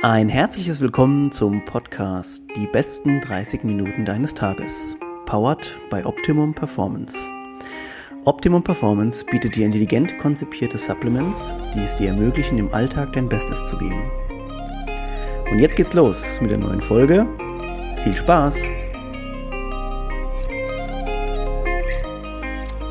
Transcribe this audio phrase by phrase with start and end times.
[0.00, 4.96] Ein herzliches Willkommen zum Podcast Die besten 30 Minuten deines Tages.
[5.26, 7.16] Powered by Optimum Performance.
[8.24, 13.64] Optimum Performance bietet dir intelligent konzipierte Supplements, die es dir ermöglichen, im Alltag dein Bestes
[13.64, 14.08] zu geben.
[15.50, 17.26] Und jetzt geht's los mit der neuen Folge.
[18.04, 18.56] Viel Spaß!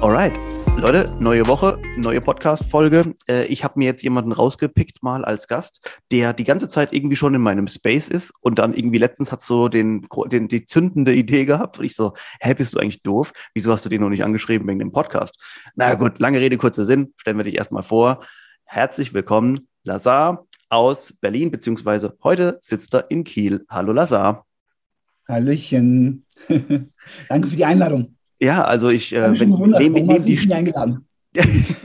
[0.01, 0.33] Alright,
[0.81, 3.15] Leute, neue Woche, neue Podcast-Folge.
[3.27, 7.15] Äh, ich habe mir jetzt jemanden rausgepickt, mal als Gast, der die ganze Zeit irgendwie
[7.15, 11.13] schon in meinem Space ist und dann irgendwie letztens hat so den, den, die zündende
[11.13, 13.33] Idee gehabt und ich so, hä, bist du eigentlich doof?
[13.53, 15.41] Wieso hast du den noch nicht angeschrieben wegen dem Podcast?
[15.75, 17.13] Na gut, lange Rede, kurzer Sinn.
[17.17, 18.21] Stellen wir dich erstmal vor.
[18.65, 23.65] Herzlich willkommen, Lazar aus Berlin, beziehungsweise heute sitzt er in Kiel.
[23.69, 24.45] Hallo Lazar.
[25.27, 26.25] Hallöchen.
[27.29, 28.15] Danke für die Einladung.
[28.39, 31.07] Ja, also ich, äh, wenn, wem, wem, die, eingeladen?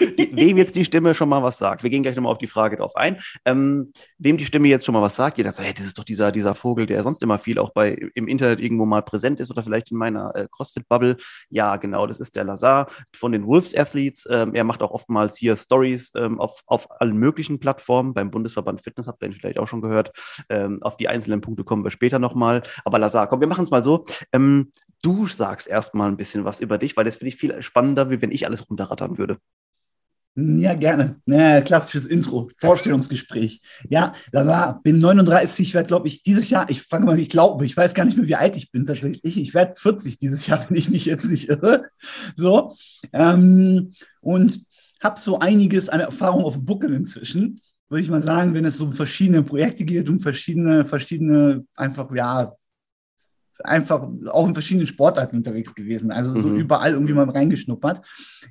[0.00, 1.82] wem jetzt die Stimme schon mal was sagt.
[1.82, 3.20] Wir gehen gleich nochmal auf die Frage drauf ein.
[3.44, 6.04] Ähm, wem die Stimme jetzt schon mal was sagt, jeder so, hey, das ist doch
[6.04, 9.50] dieser, dieser Vogel, der sonst immer viel auch bei im Internet irgendwo mal präsent ist
[9.50, 11.16] oder vielleicht in meiner äh, CrossFit-Bubble.
[11.48, 14.26] Ja, genau, das ist der Lazar von den Wolves Athletes.
[14.30, 18.14] Ähm, er macht auch oftmals hier Stories ähm, auf, auf allen möglichen Plattformen.
[18.14, 20.12] Beim Bundesverband Fitness habt ihr ihn vielleicht auch schon gehört.
[20.48, 22.62] Ähm, auf die einzelnen Punkte kommen wir später nochmal.
[22.84, 24.04] Aber Lazar, komm, wir machen es mal so.
[24.32, 24.70] Ähm,
[25.02, 28.22] du sagst erstmal ein bisschen was über dich, weil das finde ich viel spannender, wie
[28.22, 29.38] wenn ich alles runterrattern würde.
[30.36, 31.20] Ja, gerne.
[31.26, 33.60] Ja, klassisches Intro, Vorstellungsgespräch.
[33.88, 37.76] Ja, Lazar, bin 39, werde, glaube ich, dieses Jahr, ich fange mal, ich glaube, ich
[37.76, 39.40] weiß gar nicht mehr, wie alt ich bin tatsächlich.
[39.40, 41.86] Ich werde 40 dieses Jahr, wenn ich mich jetzt nicht irre.
[42.36, 42.76] So.
[43.12, 44.64] Ähm, und
[45.02, 48.80] habe so einiges an Erfahrung auf dem Buckel inzwischen, würde ich mal sagen, wenn es
[48.80, 52.54] um verschiedene Projekte geht, um verschiedene, verschiedene, einfach, ja,
[53.64, 56.12] einfach auch in verschiedenen Sportarten unterwegs gewesen.
[56.12, 56.60] Also so mhm.
[56.60, 58.00] überall irgendwie mal reingeschnuppert.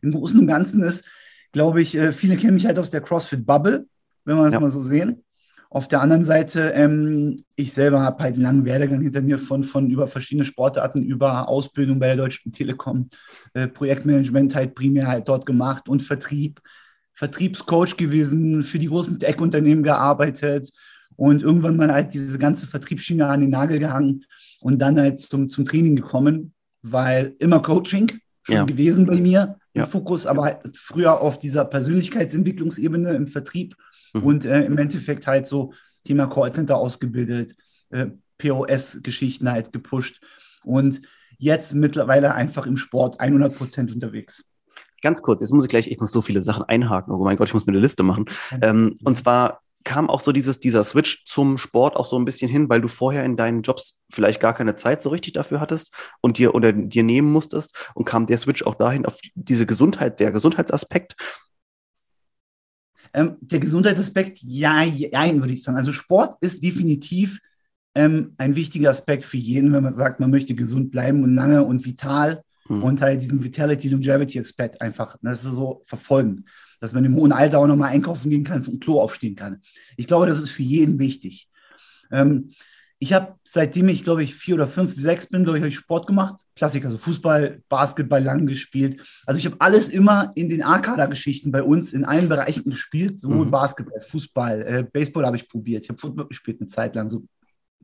[0.01, 1.05] Im Großen und Ganzen ist
[1.51, 3.85] glaube ich, äh, viele kennen mich halt aus der CrossFit-Bubble,
[4.25, 4.59] wenn wir das ja.
[4.59, 5.23] mal so sehen.
[5.71, 9.63] Auf der anderen Seite, ähm, ich selber habe halt einen langen Werdegang hinter mir von,
[9.63, 13.07] von über verschiedene Sportarten, über Ausbildung bei der Deutschen Telekom,
[13.53, 16.59] äh, Projektmanagement halt primär halt dort gemacht und Vertrieb,
[17.13, 20.71] Vertriebscoach gewesen, für die großen Tech-Unternehmen gearbeitet
[21.15, 24.25] und irgendwann mal halt diese ganze Vertriebsschiene an den Nagel gehangen
[24.61, 28.09] und dann halt zum, zum Training gekommen, weil immer Coaching
[28.41, 28.63] schon ja.
[28.63, 29.85] gewesen bei mir ja.
[29.85, 33.75] Fokus, aber halt früher auf dieser Persönlichkeitsentwicklungsebene im Vertrieb
[34.13, 34.23] mhm.
[34.23, 37.55] und äh, im Endeffekt halt so Thema Callcenter ausgebildet,
[37.89, 38.07] äh,
[38.37, 40.21] POS-Geschichten halt gepusht
[40.63, 41.01] und
[41.37, 44.45] jetzt mittlerweile einfach im Sport 100 Prozent unterwegs.
[45.01, 47.13] Ganz kurz, jetzt muss ich gleich, ich muss so viele Sachen einhaken.
[47.13, 48.25] Oh mein Gott, ich muss mir eine Liste machen.
[48.61, 52.49] Ähm, und zwar kam auch so dieses, dieser Switch zum Sport auch so ein bisschen
[52.49, 55.91] hin, weil du vorher in deinen Jobs vielleicht gar keine Zeit so richtig dafür hattest
[56.21, 60.19] und dir oder dir nehmen musstest und kam der Switch auch dahin auf diese Gesundheit,
[60.19, 61.15] der Gesundheitsaspekt?
[63.13, 65.77] Ähm, der Gesundheitsaspekt, ja, ja, würde ich sagen.
[65.77, 67.39] Also Sport ist definitiv
[67.95, 71.63] ähm, ein wichtiger Aspekt für jeden, wenn man sagt, man möchte gesund bleiben und lange
[71.63, 72.83] und vital hm.
[72.83, 76.45] und halt diesen Vitality Longevity Aspekt einfach, das ist so verfolgen
[76.79, 79.61] dass man im hohen Alter auch nochmal einkaufen gehen kann, vom Klo aufstehen kann.
[79.97, 81.47] Ich glaube, das ist für jeden wichtig.
[82.11, 82.51] Ähm,
[83.01, 85.77] ich habe, seitdem ich, glaube ich, vier oder fünf, sechs bin, glaube ich, habe ich
[85.77, 86.41] Sport gemacht.
[86.55, 89.01] Klassiker, also Fußball, Basketball lang gespielt.
[89.25, 93.17] Also ich habe alles immer in den A-Kader-Geschichten bei uns in allen Bereichen gespielt.
[93.17, 93.51] Sowohl mhm.
[93.51, 95.83] Basketball, Fußball, äh, Baseball habe ich probiert.
[95.83, 97.23] Ich habe Football gespielt eine Zeit lang, so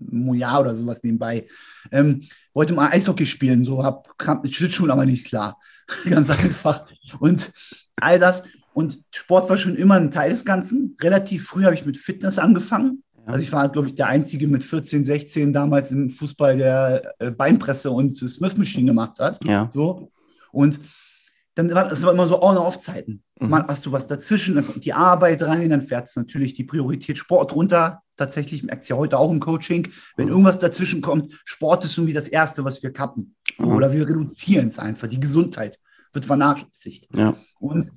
[0.01, 1.47] ein Jahr oder sowas nebenbei.
[1.91, 2.23] Ähm,
[2.53, 4.03] wollte mal Eishockey spielen, so habe
[4.43, 5.57] mit Schlittschuhen aber nicht klar.
[6.09, 6.87] Ganz einfach.
[7.19, 7.53] Und
[7.95, 8.43] all das
[8.75, 10.97] und Sport war schon immer ein Teil des Ganzen.
[11.01, 13.03] Relativ früh habe ich mit Fitness angefangen.
[13.25, 17.31] Also ich war, glaube ich, der Einzige mit 14, 16 damals im Fußball, der äh,
[17.31, 19.39] Beinpresse und Smith Machine gemacht hat.
[19.45, 19.69] Ja.
[19.71, 20.11] So.
[20.51, 20.81] Und
[21.55, 23.23] dann war es immer so On-Off-Zeiten.
[23.39, 23.49] Mhm.
[23.49, 26.65] Mal hast du was dazwischen, dann kommt die Arbeit rein, dann fährt es natürlich die
[26.65, 28.01] Priorität Sport runter.
[28.17, 29.87] Tatsächlich merkt es ja heute auch im Coaching,
[30.17, 30.31] wenn mhm.
[30.31, 33.35] irgendwas dazwischen kommt, Sport ist schon wie das Erste, was wir kappen.
[33.57, 33.71] So, mhm.
[33.71, 35.07] Oder wir reduzieren es einfach.
[35.07, 35.79] Die Gesundheit
[36.11, 37.07] wird vernachlässigt.
[37.13, 37.37] Ja.
[37.59, 37.89] Und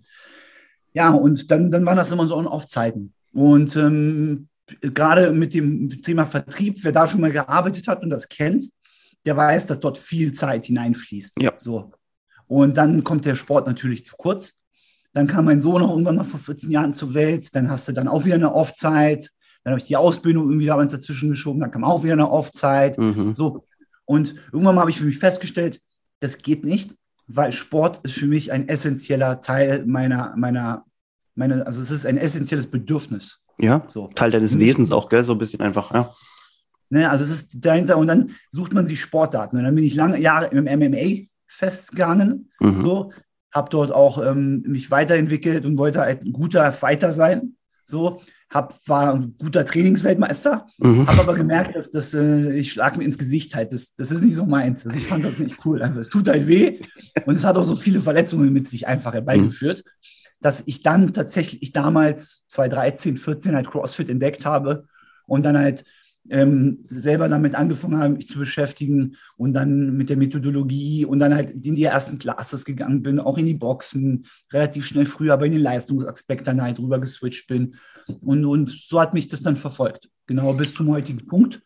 [0.99, 3.15] ja, und dann, dann waren das immer so On-Off-Zeiten.
[3.33, 4.49] Und ähm,
[4.81, 8.65] gerade mit dem Thema Vertrieb, wer da schon mal gearbeitet hat und das kennt,
[9.25, 11.41] der weiß, dass dort viel Zeit hineinfließt.
[11.41, 11.53] Ja.
[11.57, 11.93] So.
[12.49, 14.61] Und dann kommt der Sport natürlich zu kurz.
[15.13, 17.55] Dann kam mein Sohn auch irgendwann mal vor 14 Jahren zur Welt.
[17.55, 19.31] Dann hast du dann auch wieder eine Off-Zeit.
[19.63, 21.61] Dann habe ich die Ausbildung irgendwie damals dazwischen geschoben.
[21.61, 22.99] Dann kam auch wieder eine Off-Zeit.
[22.99, 23.37] Mhm.
[23.37, 23.67] So.
[24.05, 25.81] Und irgendwann mal habe ich für mich festgestellt,
[26.19, 26.97] das geht nicht,
[27.29, 30.85] weil Sport ist für mich ein essentieller Teil meiner, meiner,
[31.39, 33.41] meine, also es ist ein essentielles Bedürfnis.
[33.59, 34.09] Ja, so.
[34.15, 35.23] Teil deines Wesens auch, gell?
[35.25, 36.15] So ein bisschen einfach, ja.
[36.91, 39.57] Ne, also es ist dahinter und dann sucht man sich Sportarten.
[39.57, 42.81] Und dann bin ich lange Jahre im MMA festgegangen, mhm.
[42.81, 43.13] so,
[43.53, 47.55] habe dort auch ähm, mich weiterentwickelt und wollte halt ein guter Fighter sein.
[47.85, 48.21] So,
[48.51, 51.07] hab, war ein guter Trainingsweltmeister, mhm.
[51.07, 53.73] habe aber gemerkt, dass das, äh, ich schlag mir ins Gesicht halt.
[53.73, 54.87] Das, das ist nicht so meins.
[54.87, 55.83] Also ich fand das nicht cool.
[55.83, 56.01] Einfach.
[56.01, 56.81] Es tut halt weh
[57.27, 59.91] und es hat auch so viele Verletzungen mit sich einfach herbeigeführt, mhm.
[60.41, 64.87] Dass ich dann tatsächlich, ich damals 2013, 14 halt CrossFit entdeckt habe
[65.27, 65.85] und dann halt
[66.31, 71.35] ähm, selber damit angefangen habe, mich zu beschäftigen und dann mit der Methodologie und dann
[71.35, 75.47] halt in die ersten Classes gegangen bin, auch in die Boxen, relativ schnell früher aber
[75.47, 77.77] in den Leistungsaspekt dann halt rüber geswitcht bin.
[78.21, 81.63] Und, und so hat mich das dann verfolgt, genau bis zum heutigen Punkt.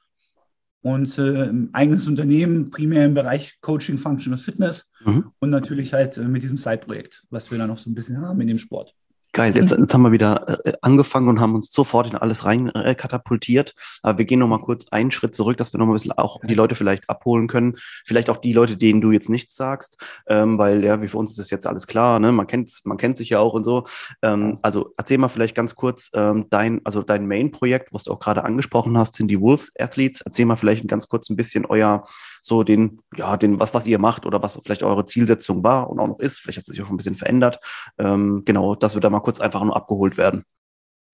[0.82, 5.31] Und äh, eigenes Unternehmen, primär im Bereich Coaching, Functional Fitness mhm.
[5.38, 8.40] und natürlich halt äh, mit diesem Side-Projekt, was wir da noch so ein bisschen haben
[8.40, 8.94] in dem Sport.
[9.34, 12.69] Geil, jetzt, jetzt haben wir wieder äh, angefangen und haben uns sofort in alles rein
[12.69, 13.75] äh, katapultiert.
[14.02, 16.12] Aber wir gehen noch mal kurz einen Schritt zurück, dass wir noch mal ein bisschen
[16.12, 17.79] auch die Leute vielleicht abholen können.
[18.05, 19.96] Vielleicht auch die Leute, denen du jetzt nichts sagst,
[20.26, 22.31] ähm, weil ja, wie für uns ist das jetzt alles klar, ne?
[22.31, 23.84] Man kennt, man kennt sich ja auch und so.
[24.20, 28.20] Ähm, also erzähl mal vielleicht ganz kurz ähm, dein, also dein Main-Projekt, was du auch
[28.20, 30.20] gerade angesprochen hast, sind die Wolves Athletes.
[30.20, 32.06] Erzähl mal vielleicht ganz kurz ein bisschen euer
[32.42, 36.00] so den, ja, den, was, was ihr macht oder was vielleicht eure Zielsetzung war und
[36.00, 36.40] auch noch ist.
[36.40, 37.60] Vielleicht hat es sich auch ein bisschen verändert.
[37.98, 40.44] Ähm, genau, dass wir da mal kurz einfach nur abgeholt werden.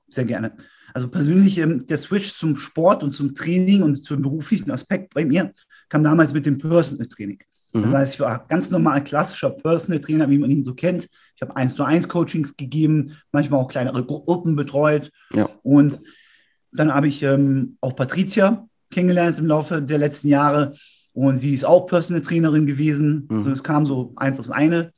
[0.08, 0.56] Sehr gerne.
[0.94, 5.25] Also persönlich ähm, der Switch zum Sport und zum Training und zum beruflichen Aspekt bei
[5.25, 5.52] mir
[5.90, 7.38] kam damals mit dem Personal Training.
[7.72, 7.82] Mhm.
[7.82, 11.08] Das heißt, ich war ganz normal klassischer Personal Trainer, wie man ihn so kennt.
[11.36, 15.10] Ich habe eins zu eins Coachings gegeben, manchmal auch kleinere Gruppen betreut.
[15.34, 15.48] Ja.
[15.62, 15.98] Und
[16.72, 20.75] dann habe ich ähm, auch Patricia kennengelernt im Laufe der letzten Jahre.
[21.19, 23.26] Und sie ist auch Personal Trainerin gewesen.
[23.29, 23.38] Mhm.
[23.38, 24.93] Also es kam so eins aufs eine,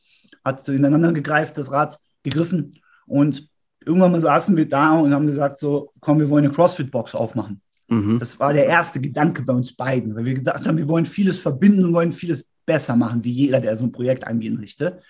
[0.44, 2.78] hat so ineinander gegreift, das Rad gegriffen.
[3.06, 3.48] Und
[3.86, 7.62] irgendwann mal saßen wir da und haben gesagt, so, komm, wir wollen eine CrossFit-Box aufmachen.
[7.88, 8.18] Mhm.
[8.18, 11.38] Das war der erste Gedanke bei uns beiden, weil wir gedacht haben, wir wollen vieles
[11.38, 15.00] verbinden und wollen vieles besser machen, wie jeder, der so ein Projekt angehen möchte.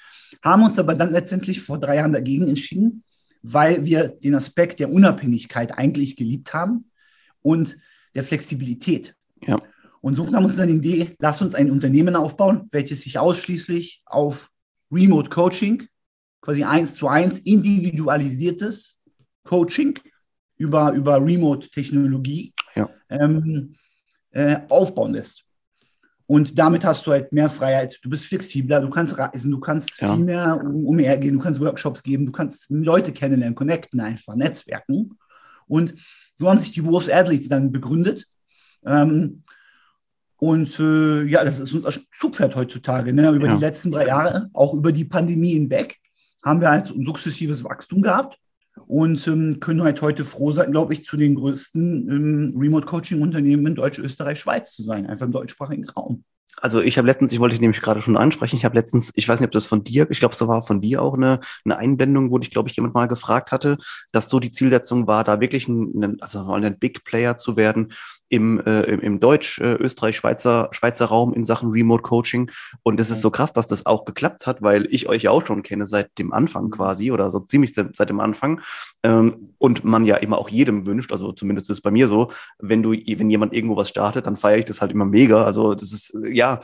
[0.45, 3.03] Haben uns aber dann letztendlich vor drei Jahren dagegen entschieden,
[3.43, 6.85] weil wir den Aspekt der Unabhängigkeit eigentlich geliebt haben
[7.43, 7.79] und
[8.15, 9.17] der Flexibilität.
[9.45, 9.59] Ja.
[10.01, 14.03] Und so kam uns dann die Idee, lass uns ein Unternehmen aufbauen, welches sich ausschließlich
[14.07, 14.51] auf
[14.91, 15.87] Remote Coaching,
[16.41, 18.99] quasi eins zu eins individualisiertes
[19.45, 19.99] Coaching
[20.57, 22.89] über, über Remote-Technologie ja.
[23.09, 23.75] ähm,
[24.31, 25.45] äh, aufbauen lässt.
[26.27, 30.01] Und damit hast du halt mehr Freiheit, du bist flexibler, du kannst reisen, du kannst
[30.01, 30.15] ja.
[30.15, 35.19] viel mehr umhergehen, du kannst Workshops geben, du kannst Leute kennenlernen, connecten einfach, netzwerken.
[35.67, 35.95] Und
[36.35, 38.27] so haben sich die Wolves Athletes dann begründet.
[38.87, 39.43] Ähm,
[40.41, 43.13] und äh, ja, das ist unser Zugpferd heutzutage.
[43.13, 43.31] Ne?
[43.31, 43.57] Über ja.
[43.57, 45.99] die letzten drei Jahre, auch über die Pandemie hinweg,
[46.43, 48.39] haben wir halt ein sukzessives Wachstum gehabt
[48.87, 53.75] und ähm, können halt heute froh sein, glaube ich, zu den größten ähm, Remote-Coaching-Unternehmen in
[53.75, 56.25] Deutsch, Österreich, Schweiz zu sein, einfach im deutschsprachigen Raum.
[56.63, 59.29] Also ich habe letztens, ich wollte dich nämlich gerade schon ansprechen, ich habe letztens, ich
[59.29, 61.77] weiß nicht, ob das von dir, ich glaube, es war von dir auch eine, eine
[61.77, 63.79] Einblendung, wo dich, glaube ich, jemand mal gefragt hatte,
[64.13, 67.93] dass so die Zielsetzung war, da wirklich ein, also ein Big Player zu werden,
[68.31, 72.51] im, äh, im Deutsch, äh, Österreich, Schweizer, Schweizer Raum in Sachen Remote Coaching.
[72.85, 75.45] Und es ist so krass, dass das auch geklappt hat, weil ich euch ja auch
[75.45, 76.71] schon kenne seit dem Anfang mhm.
[76.71, 78.61] quasi oder so ziemlich seit dem Anfang.
[79.03, 82.31] Ähm, und man ja immer auch jedem wünscht, also zumindest ist es bei mir so,
[82.59, 85.45] wenn du, wenn jemand irgendwo was startet, dann feiere ich das halt immer mega.
[85.45, 86.61] Also das ist, ja,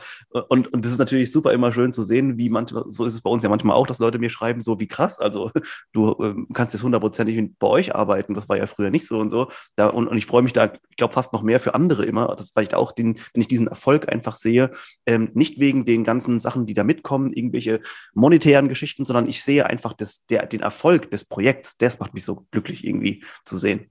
[0.47, 3.21] und, und das ist natürlich super immer schön zu sehen, wie manchmal, so ist es
[3.21, 5.51] bei uns ja manchmal auch, dass Leute mir schreiben, so wie krass, also
[5.91, 9.29] du äh, kannst jetzt hundertprozentig bei euch arbeiten, das war ja früher nicht so und
[9.29, 9.49] so.
[9.75, 12.05] Da, und, und ich freue mich da, ich glaube, fast noch mehr mehr für andere
[12.05, 12.33] immer.
[12.37, 14.71] Das vielleicht auch den, wenn ich diesen Erfolg einfach sehe,
[15.05, 17.81] ähm, nicht wegen den ganzen Sachen, die da mitkommen, irgendwelche
[18.13, 21.77] monetären Geschichten, sondern ich sehe einfach das, der, den Erfolg des Projekts.
[21.77, 23.87] Das macht mich so glücklich irgendwie zu sehen.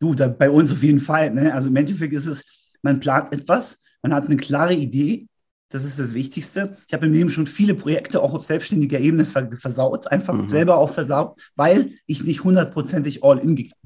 [0.00, 1.30] Du, da, bei uns auf jeden Fall.
[1.30, 1.54] Ne?
[1.54, 2.44] Also im Endeffekt ist es,
[2.82, 5.28] man plant etwas, man hat eine klare Idee,
[5.68, 6.76] das ist das Wichtigste.
[6.86, 10.50] Ich habe im Leben schon viele Projekte auch auf selbstständiger Ebene versaut, einfach mhm.
[10.50, 13.81] selber auch versaut, weil ich nicht hundertprozentig all in gegangen bin.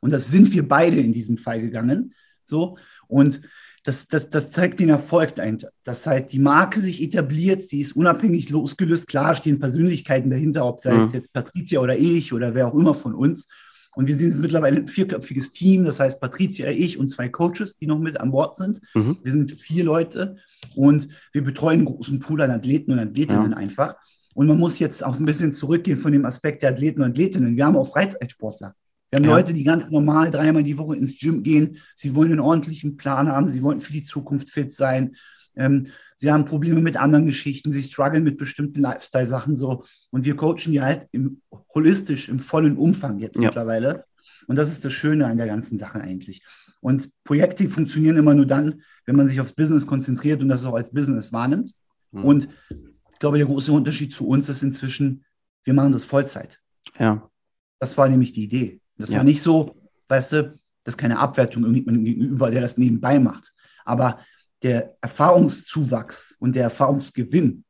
[0.00, 2.14] Und das sind wir beide in diesem Fall gegangen.
[2.44, 2.78] So.
[3.06, 3.40] Und
[3.84, 7.96] das, das, das zeigt den Erfolg dahinter, dass halt die Marke sich etabliert, sie ist
[7.96, 9.08] unabhängig losgelöst.
[9.08, 11.08] Klar stehen Persönlichkeiten dahinter, ob es mhm.
[11.12, 13.48] jetzt Patricia oder ich oder wer auch immer von uns.
[13.94, 17.78] Und wir sind jetzt mittlerweile ein vierköpfiges Team, das heißt Patricia, ich und zwei Coaches,
[17.78, 18.80] die noch mit an Bord sind.
[18.94, 19.18] Mhm.
[19.22, 20.36] Wir sind vier Leute
[20.76, 23.56] und wir betreuen einen großen Pool an Athleten und Athletinnen ja.
[23.56, 23.96] einfach.
[24.34, 27.56] Und man muss jetzt auch ein bisschen zurückgehen von dem Aspekt der Athleten und Athletinnen.
[27.56, 28.74] Wir haben auch Freizeitsportler.
[29.10, 29.36] Wir haben ja.
[29.36, 31.78] Leute, die ganz normal dreimal die Woche ins Gym gehen.
[31.94, 33.48] Sie wollen einen ordentlichen Plan haben.
[33.48, 35.16] Sie wollen für die Zukunft fit sein.
[35.56, 37.72] Ähm, sie haben Probleme mit anderen Geschichten.
[37.72, 39.84] Sie strugglen mit bestimmten Lifestyle-Sachen so.
[40.10, 41.40] Und wir coachen die halt im,
[41.74, 43.42] holistisch, im vollen Umfang jetzt ja.
[43.42, 44.04] mittlerweile.
[44.46, 46.42] Und das ist das Schöne an der ganzen Sache eigentlich.
[46.80, 50.74] Und Projekte funktionieren immer nur dann, wenn man sich aufs Business konzentriert und das auch
[50.74, 51.74] als Business wahrnimmt.
[52.12, 52.24] Mhm.
[52.24, 55.24] Und ich glaube, der große Unterschied zu uns ist inzwischen,
[55.64, 56.60] wir machen das Vollzeit.
[56.98, 57.28] Ja.
[57.78, 58.80] Das war nämlich die Idee.
[58.98, 59.18] Das ja.
[59.18, 59.76] war nicht so,
[60.08, 60.42] weißt du,
[60.84, 63.52] das ist keine Abwertung irgendjemandem gegenüber, der das nebenbei macht.
[63.84, 64.20] Aber
[64.62, 67.64] der Erfahrungszuwachs und der Erfahrungsgewinn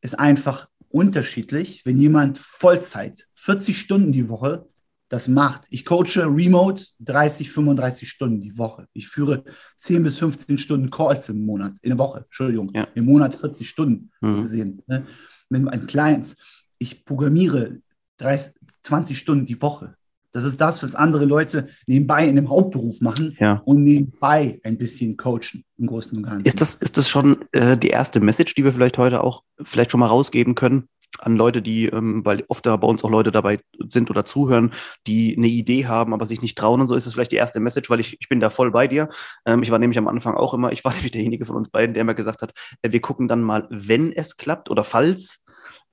[0.00, 4.68] ist einfach unterschiedlich, wenn jemand Vollzeit, 40 Stunden die Woche
[5.08, 5.66] das macht.
[5.70, 8.88] Ich coache remote 30, 35 Stunden die Woche.
[8.92, 9.44] Ich führe
[9.76, 12.88] 10 bis 15 Stunden Calls im Monat, in der Woche, Entschuldigung, ja.
[12.94, 14.42] im Monat 40 Stunden mhm.
[14.42, 14.82] gesehen.
[14.86, 15.06] Ne?
[15.48, 16.36] Mit meinen Clients.
[16.78, 17.80] Ich programmiere
[18.18, 19.94] 30, 20 Stunden die Woche.
[20.34, 23.62] Das ist das, was andere Leute nebenbei in dem Hauptberuf machen ja.
[23.64, 26.44] und nebenbei ein bisschen coachen im Großen und Ganzen.
[26.44, 29.92] Ist das, ist das schon äh, die erste Message, die wir vielleicht heute auch vielleicht
[29.92, 30.88] schon mal rausgeben können?
[31.20, 34.72] an Leute, die, ähm, weil oft da bei uns auch Leute dabei sind oder zuhören,
[35.06, 37.60] die eine Idee haben, aber sich nicht trauen und so ist es vielleicht die erste
[37.60, 39.08] Message, weil ich, ich bin da voll bei dir.
[39.46, 41.94] Ähm, ich war nämlich am Anfang auch immer, ich war nämlich derjenige von uns beiden,
[41.94, 45.43] der immer gesagt hat, äh, wir gucken dann mal, wenn es klappt oder falls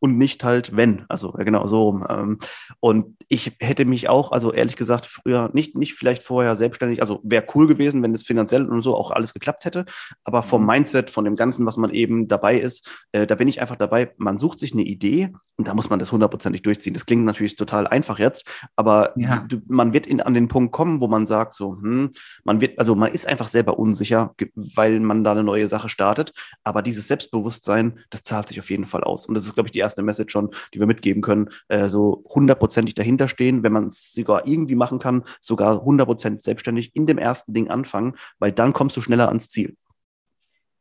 [0.01, 1.05] und nicht halt wenn.
[1.10, 2.05] Also ja, genau so rum.
[2.10, 2.39] Ähm,
[2.79, 7.20] und ich hätte mich auch, also ehrlich gesagt, früher nicht, nicht vielleicht vorher selbstständig, also
[7.24, 9.86] wäre cool gewesen, wenn es finanziell und so auch alles geklappt hätte.
[10.24, 10.67] Aber vom mhm.
[10.67, 14.12] Mindset, von dem Ganzen, was man eben dabei ist, äh, da bin ich einfach dabei,
[14.17, 16.96] man sucht sich eine Idee und da muss man das hundertprozentig durchziehen.
[16.96, 18.43] Das klingt natürlich total einfach jetzt,
[18.75, 19.46] aber ja.
[19.48, 22.10] du, man wird in, an den Punkt kommen, wo man sagt, so, hm,
[22.43, 26.34] man wird, also man ist einfach selber unsicher, weil man da eine neue Sache startet.
[26.63, 29.27] Aber dieses Selbstbewusstsein, das zahlt sich auf jeden Fall aus.
[29.27, 32.24] Und das ist, glaube ich, die erste Message schon, die wir mitgeben können, äh, so
[32.30, 37.18] hundertprozentig dahinter stehen, wenn man es sogar irgendwie machen kann, sogar hundertprozentig selbstständig in dem
[37.18, 39.76] ersten Ding anfangen, weil dann kommst du schneller ans Ziel.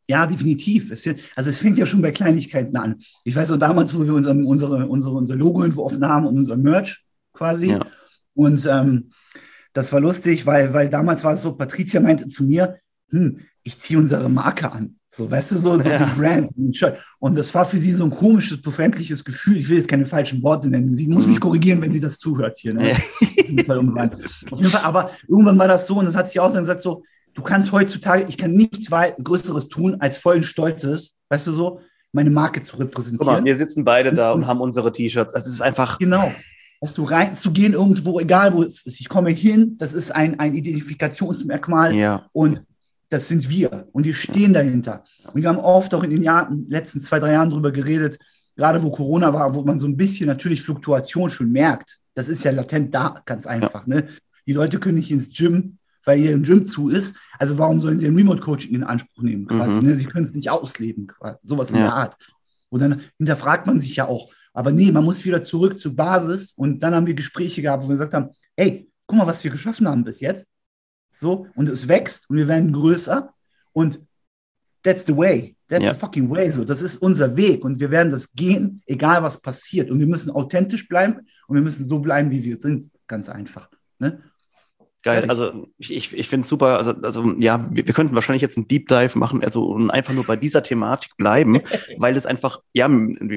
[0.09, 0.91] Ja, definitiv.
[0.91, 3.01] Es, also es fängt ja schon bei Kleinigkeiten an.
[3.23, 6.57] Ich weiß noch damals, wo wir unser, unsere, unsere, unser Logo entworfen haben und unser
[6.57, 7.71] Merch quasi.
[7.71, 7.87] Ja.
[8.35, 9.13] Und ähm,
[9.73, 13.79] das war lustig, weil, weil damals war es so, Patricia meinte zu mir, hm, ich
[13.79, 14.97] ziehe unsere Marke an.
[15.13, 15.99] So, weißt du, so, so ja.
[15.99, 16.51] die Brand.
[17.19, 19.57] Und das war für sie so ein komisches, befremdliches Gefühl.
[19.57, 20.95] Ich will jetzt keine falschen Worte nennen.
[20.95, 21.33] Sie muss mhm.
[21.33, 22.75] mich korrigieren, wenn sie das zuhört hier.
[22.75, 22.91] Ne?
[22.91, 22.97] Ja.
[22.97, 26.81] Auf jeden Fall, aber irgendwann war das so und das hat sie auch dann gesagt,
[26.81, 27.03] so,
[27.35, 31.81] du kannst heutzutage, ich kann nichts weit Größeres tun, als vollen Stolzes, weißt du so,
[32.13, 33.27] meine Marke zu repräsentieren.
[33.27, 35.35] Guck mal, wir sitzen beide da und haben unsere T-Shirts.
[35.35, 35.99] Also es ist einfach.
[35.99, 36.33] Genau.
[36.81, 40.55] Weißt du, reinzugehen irgendwo, egal wo es ist, ich komme hin, das ist ein, ein
[40.55, 41.95] Identifikationsmerkmal.
[41.95, 42.27] Ja.
[42.33, 42.63] Und
[43.11, 45.05] das sind wir und wir stehen dahinter.
[45.33, 48.19] Und wir haben oft auch in den Jahren, letzten zwei, drei Jahren darüber geredet,
[48.57, 51.99] gerade wo Corona war, wo man so ein bisschen natürlich Fluktuation schon merkt.
[52.15, 53.87] Das ist ja latent da, ganz einfach.
[53.87, 54.07] Ne?
[54.47, 57.17] Die Leute können nicht ins Gym, weil hier ein Gym zu ist.
[57.39, 59.47] Also warum sollen sie ein Remote-Coaching in Anspruch nehmen?
[59.47, 59.89] Quasi, mhm.
[59.89, 59.97] ne?
[59.97, 61.39] Sie können es nicht ausleben, quasi.
[61.43, 61.83] sowas in ja.
[61.83, 62.17] der Art.
[62.69, 64.33] Und dann hinterfragt man sich ja auch.
[64.53, 66.53] Aber nee, man muss wieder zurück zur Basis.
[66.53, 69.51] Und dann haben wir Gespräche gehabt, wo wir gesagt haben, hey, guck mal, was wir
[69.51, 70.49] geschaffen haben bis jetzt.
[71.21, 73.33] So, und es wächst und wir werden größer.
[73.73, 74.01] Und
[74.83, 75.55] that's the way.
[75.69, 75.93] That's ja.
[75.93, 76.51] the fucking way.
[76.51, 79.91] So, das ist unser Weg und wir werden das gehen, egal was passiert.
[79.91, 82.91] Und wir müssen authentisch bleiben und wir müssen so bleiben, wie wir sind.
[83.07, 83.69] Ganz einfach.
[83.99, 84.23] Ne?
[85.03, 86.79] Geil, also ich, ich, ich finde es super.
[86.79, 90.15] Also, also ja, wir, wir könnten wahrscheinlich jetzt einen Deep Dive machen, also und einfach
[90.15, 91.61] nur bei dieser Thematik bleiben,
[91.99, 92.91] weil es einfach, ja,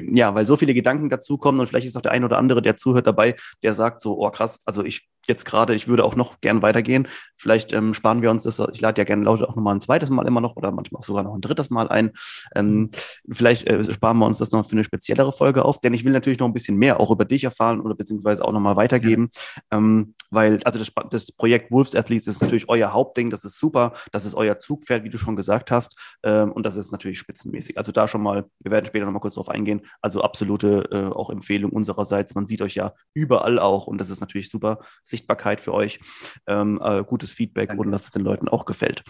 [0.08, 2.76] ja, weil so viele Gedanken dazukommen und vielleicht ist auch der ein oder andere, der
[2.76, 6.40] zuhört dabei, der sagt so, oh krass, also ich jetzt gerade, ich würde auch noch
[6.40, 7.08] gern weitergehen.
[7.36, 10.10] Vielleicht ähm, sparen wir uns das, ich lade ja gerne Leute auch nochmal ein zweites
[10.10, 12.12] Mal immer noch oder manchmal auch sogar noch ein drittes Mal ein.
[12.54, 12.90] Ähm,
[13.30, 16.12] vielleicht äh, sparen wir uns das noch für eine speziellere Folge auf, denn ich will
[16.12, 19.78] natürlich noch ein bisschen mehr auch über dich erfahren oder beziehungsweise auch nochmal weitergeben, ja.
[19.78, 23.94] ähm, weil also das, das Projekt Wolves Athletes ist natürlich euer Hauptding, das ist super,
[24.12, 27.78] das ist euer Zugpferd, wie du schon gesagt hast ähm, und das ist natürlich spitzenmäßig.
[27.78, 31.30] Also da schon mal, wir werden später nochmal kurz drauf eingehen, also absolute äh, auch
[31.30, 34.78] Empfehlung unsererseits, man sieht euch ja überall auch und das ist natürlich super,
[35.14, 36.00] Sichtbarkeit für euch,
[36.46, 37.82] ähm, äh, gutes Feedback Danke.
[37.82, 39.04] und dass es den Leuten auch gefällt.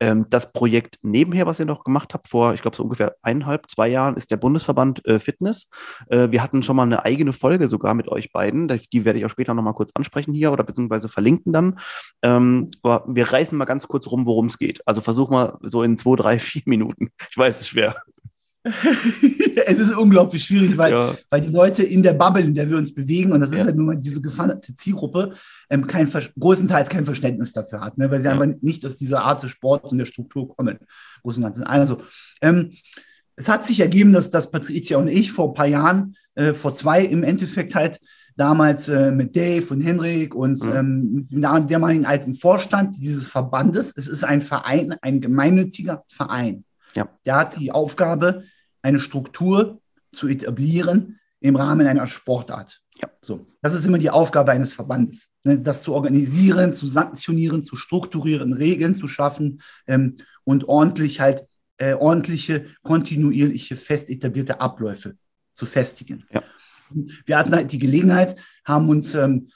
[0.00, 3.70] Ähm, das Projekt nebenher, was ihr noch gemacht habt, vor, ich glaube, so ungefähr eineinhalb,
[3.70, 5.68] zwei Jahren, ist der Bundesverband äh, Fitness.
[6.08, 8.68] Äh, wir hatten schon mal eine eigene Folge sogar mit euch beiden.
[8.68, 11.78] Die werde ich auch später nochmal kurz ansprechen hier oder beziehungsweise verlinken dann.
[12.22, 14.80] Ähm, aber wir reißen mal ganz kurz rum, worum es geht.
[14.86, 17.10] Also versuch mal so in zwei, drei, vier Minuten.
[17.30, 18.02] Ich weiß, es ist schwer.
[19.66, 21.14] es ist unglaublich schwierig, weil, ja.
[21.30, 23.76] weil die Leute in der Bubble, in der wir uns bewegen, und das ist halt
[23.76, 25.32] nun mal diese gefandete Zielgruppe,
[25.70, 28.10] ähm, kein, großenteils kein Verständnis dafür hat, ne?
[28.10, 28.32] weil sie ja.
[28.38, 30.78] einfach nicht aus dieser Art des Sports und der Struktur kommen.
[31.22, 31.64] Großen Ganzen.
[31.64, 32.02] Also,
[32.42, 32.72] ähm,
[33.36, 36.74] es hat sich ergeben, dass, dass Patricia und ich vor ein paar Jahren, äh, vor
[36.74, 37.98] zwei im Endeffekt halt,
[38.36, 40.72] damals äh, mit Dave und Henrik und mhm.
[40.74, 43.92] ähm, dem damaligen alten Vorstand dieses Verbandes.
[43.94, 46.64] Es ist ein Verein, ein gemeinnütziger Verein.
[46.94, 47.08] Ja.
[47.24, 48.44] Der hat die Aufgabe,
[48.82, 49.80] eine Struktur
[50.12, 52.80] zu etablieren im Rahmen einer Sportart.
[52.96, 53.10] Ja.
[53.22, 55.58] So, das ist immer die Aufgabe eines Verbandes, ne?
[55.58, 61.46] das zu organisieren, zu sanktionieren, zu strukturieren, Regeln zu schaffen ähm, und ordentlich halt
[61.78, 65.16] äh, ordentliche, kontinuierliche, fest etablierte Abläufe
[65.54, 66.26] zu festigen.
[66.30, 66.42] Ja.
[67.24, 69.48] Wir hatten halt die Gelegenheit, haben uns ähm,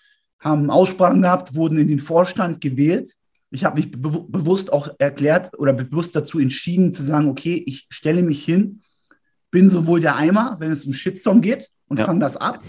[0.45, 3.15] haben Aussprachen gehabt, wurden in den Vorstand gewählt.
[3.55, 7.87] Ich habe mich be bewusst auch erklärt oder bewusst dazu entschieden zu sagen, okay, ich
[7.89, 8.83] stelle mich hin,
[9.53, 12.05] bin sowohl der Eimer, wenn es um Shitstorm geht und ja.
[12.05, 12.65] fange das ab.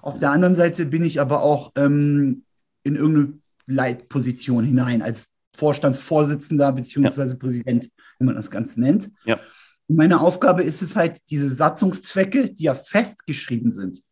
[0.00, 2.44] Auf der anderen Seite bin ich aber auch ähm,
[2.84, 7.38] in irgendeine Leitposition hinein als Vorstandsvorsitzender beziehungsweise ja.
[7.40, 7.90] Präsident,
[8.20, 9.10] wie man das Ganze nennt.
[9.24, 9.40] Ja.
[9.88, 14.02] Meine Aufgabe ist es halt, diese Satzungszwecke, die ja festgeschrieben sind,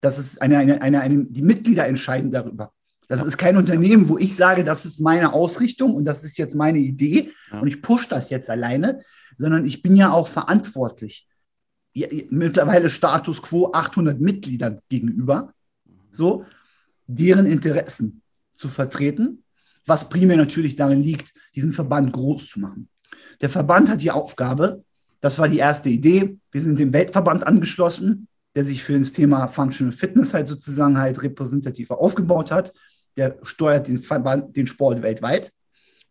[0.00, 2.72] das ist eine, eine, eine, eine, die Mitglieder entscheiden darüber.
[3.08, 3.26] Das ja.
[3.26, 6.78] ist kein Unternehmen, wo ich sage, das ist meine Ausrichtung und das ist jetzt meine
[6.78, 7.60] Idee ja.
[7.60, 9.02] und ich pushe das jetzt alleine,
[9.36, 11.26] sondern ich bin ja auch verantwortlich.
[12.30, 15.52] Mittlerweile Status quo 800 Mitgliedern gegenüber,
[16.12, 16.44] so,
[17.06, 18.22] deren Interessen
[18.52, 19.42] zu vertreten,
[19.86, 22.88] was primär natürlich darin liegt, diesen Verband groß zu machen.
[23.40, 24.84] Der Verband hat die Aufgabe,
[25.20, 29.48] das war die erste Idee, wir sind dem Weltverband angeschlossen, der sich für das Thema
[29.48, 32.72] Functional Fitness halt sozusagen halt repräsentativer aufgebaut hat.
[33.18, 35.52] Der steuert den, Verband, den Sport weltweit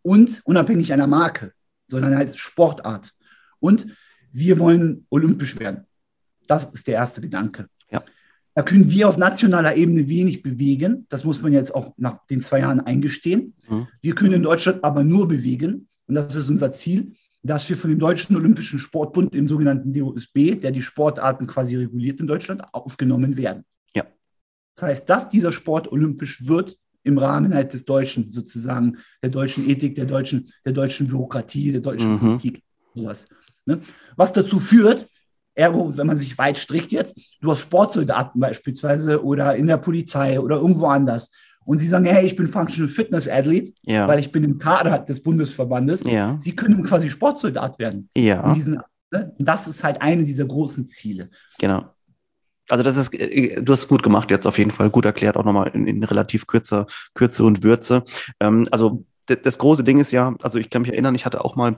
[0.04, 1.54] und unabhängig einer Marke,
[1.88, 3.14] sondern halt Sportart.
[3.60, 3.88] Und
[4.32, 5.86] wir wollen olympisch werden.
[6.48, 7.68] Das ist der erste Gedanke.
[7.90, 8.04] Ja.
[8.54, 11.06] Da können wir auf nationaler Ebene wenig bewegen.
[11.10, 13.54] Das muss man jetzt auch nach den zwei Jahren eingestehen.
[13.70, 13.88] Mhm.
[14.02, 17.90] Wir können in Deutschland aber nur bewegen, und das ist unser Ziel, dass wir von
[17.90, 23.38] dem Deutschen Olympischen Sportbund, dem sogenannten DOSB, der die Sportarten quasi reguliert in Deutschland, aufgenommen
[23.38, 23.64] werden.
[23.96, 24.06] Ja.
[24.76, 29.68] Das heißt, dass dieser Sport olympisch wird im Rahmen halt des Deutschen, sozusagen, der deutschen
[29.68, 32.20] Ethik, der deutschen, der deutschen Bürokratie, der deutschen mhm.
[32.20, 32.62] Politik,
[32.94, 33.28] sowas.
[33.66, 33.80] Ne?
[34.16, 35.08] Was dazu führt,
[35.56, 40.40] ergo, wenn man sich weit strickt jetzt, du hast Sportsoldaten beispielsweise oder in der Polizei
[40.40, 41.32] oder irgendwo anders
[41.66, 44.08] und sie sagen, hey, ich bin Functional Fitness Athlet, ja.
[44.08, 46.04] weil ich bin im Kader des Bundesverbandes.
[46.06, 46.38] Ja.
[46.40, 48.10] Sie können quasi Sportsoldat werden.
[48.16, 48.54] Ja.
[48.54, 49.36] Diesen, ne?
[49.38, 51.30] Das ist halt eine dieser großen Ziele.
[51.60, 51.94] Genau.
[52.70, 55.38] Also das ist, äh, du hast es gut gemacht jetzt auf jeden Fall, gut erklärt,
[55.38, 58.04] auch nochmal in, in relativ kürzer Kürze und Würze.
[58.40, 61.56] Ähm, also das große Ding ist ja, also ich kann mich erinnern, ich hatte auch
[61.56, 61.78] mal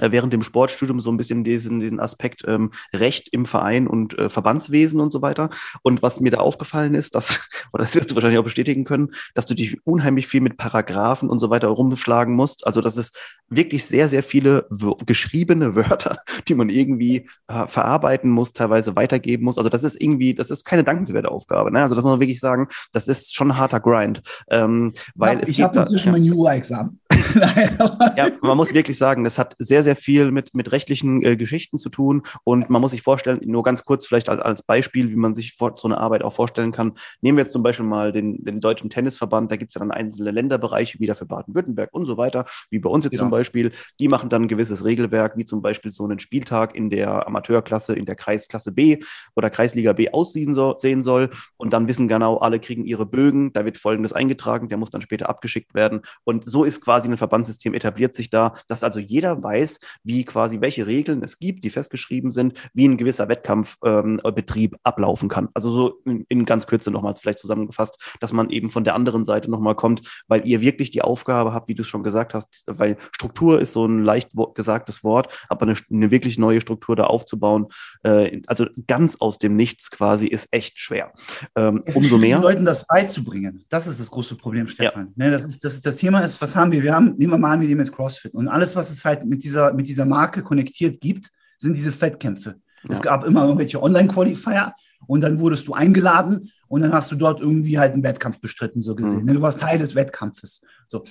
[0.00, 4.30] während dem Sportstudium so ein bisschen diesen, diesen Aspekt ähm, Recht im Verein und äh,
[4.30, 5.50] Verbandswesen und so weiter.
[5.82, 9.12] Und was mir da aufgefallen ist, dass, oder das wirst du wahrscheinlich auch bestätigen können,
[9.34, 12.66] dass du dich unheimlich viel mit Paragraphen und so weiter rumschlagen musst.
[12.66, 13.16] Also das ist
[13.48, 14.66] wirklich sehr, sehr viele
[15.06, 16.18] geschriebene Wörter,
[16.48, 19.58] die man irgendwie äh, verarbeiten muss, teilweise weitergeben muss.
[19.58, 21.70] Also das ist irgendwie, das ist keine dankenswerte Aufgabe.
[21.70, 21.80] Ne?
[21.80, 24.22] Also das muss man wirklich sagen, das ist schon ein harter Grind.
[24.50, 27.00] Ähm, weil ja, es ich habe inzwischen mein UI-Examen.
[28.16, 31.78] ja, man muss wirklich sagen, das hat sehr, sehr viel mit, mit rechtlichen äh, Geschichten
[31.78, 32.22] zu tun.
[32.44, 35.54] Und man muss sich vorstellen, nur ganz kurz vielleicht als, als Beispiel, wie man sich
[35.54, 36.92] vor, so eine Arbeit auch vorstellen kann.
[37.20, 39.90] Nehmen wir jetzt zum Beispiel mal den, den Deutschen Tennisverband, da gibt es ja dann
[39.90, 43.24] einzelne Länderbereiche, wieder für Baden-Württemberg und so weiter, wie bei uns jetzt genau.
[43.24, 43.72] zum Beispiel.
[44.00, 47.94] Die machen dann ein gewisses Regelwerk, wie zum Beispiel so einen Spieltag in der Amateurklasse,
[47.94, 48.98] in der Kreisklasse B
[49.34, 51.30] oder Kreisliga B aussehen so, sehen soll.
[51.56, 55.02] Und dann wissen genau, alle kriegen ihre Bögen, da wird Folgendes eingetragen, der muss dann
[55.02, 56.02] später abgeschickt werden.
[56.24, 60.60] Und so ist quasi ein Verbandssystem etabliert sich da, dass also jeder weiß, wie quasi
[60.60, 65.48] welche Regeln es gibt, die festgeschrieben sind, wie ein gewisser Wettkampfbetrieb ähm, ablaufen kann.
[65.54, 69.24] Also so in, in ganz Kürze nochmals vielleicht zusammengefasst, dass man eben von der anderen
[69.24, 72.64] Seite nochmal kommt, weil ihr wirklich die Aufgabe habt, wie du es schon gesagt hast,
[72.66, 77.04] weil Struktur ist so ein leicht gesagtes Wort, aber eine, eine wirklich neue Struktur da
[77.04, 77.66] aufzubauen,
[78.02, 81.12] äh, also ganz aus dem Nichts quasi, ist echt schwer.
[81.54, 82.38] Ähm, umso mehr.
[82.38, 85.12] Den Leuten das beizubringen, das ist das große Problem, Stefan.
[85.16, 85.26] Ja.
[85.26, 86.82] Ne, das, ist, das, ist, das Thema ist, was haben wir?
[86.82, 89.24] Wir haben, nehmen wir mal an, wir nehmen jetzt CrossFit und alles, was es halt
[89.24, 92.56] mit dieser, mit dieser Marke konnektiert gibt, sind diese Fettkämpfe.
[92.88, 92.94] Ja.
[92.94, 94.74] Es gab immer irgendwelche Online-Qualifier
[95.06, 98.80] und dann wurdest du eingeladen und dann hast du dort irgendwie halt einen Wettkampf bestritten,
[98.80, 99.24] so gesehen.
[99.24, 99.34] Mhm.
[99.34, 100.62] Du warst Teil des Wettkampfes.
[100.88, 101.04] So.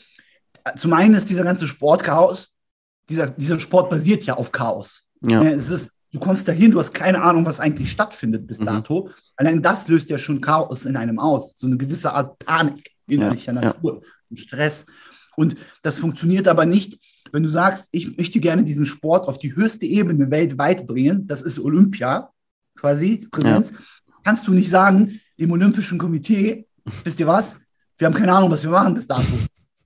[0.77, 2.51] Zum einen ist dieser ganze Sport Chaos.
[3.09, 5.07] Dieser, dieser Sport basiert ja auf Chaos.
[5.21, 5.43] Ja.
[5.43, 8.65] Es ist, du kommst dahin, du hast keine Ahnung, was eigentlich stattfindet bis mhm.
[8.65, 9.09] dato.
[9.35, 11.53] Allein das löst ja schon Chaos in einem aus.
[11.55, 13.61] So eine gewisse Art Panik innerlicher ja.
[13.61, 14.85] Natur und Stress.
[15.35, 16.99] Und das funktioniert aber nicht,
[17.31, 21.41] wenn du sagst, ich möchte gerne diesen Sport auf die höchste Ebene weltweit bringen, das
[21.41, 22.29] ist Olympia
[22.75, 23.77] quasi, Präsenz, ja.
[24.23, 26.67] kannst du nicht sagen, dem Olympischen Komitee,
[27.03, 27.57] wisst ihr was,
[27.97, 29.23] wir haben keine Ahnung, was wir machen bis dato.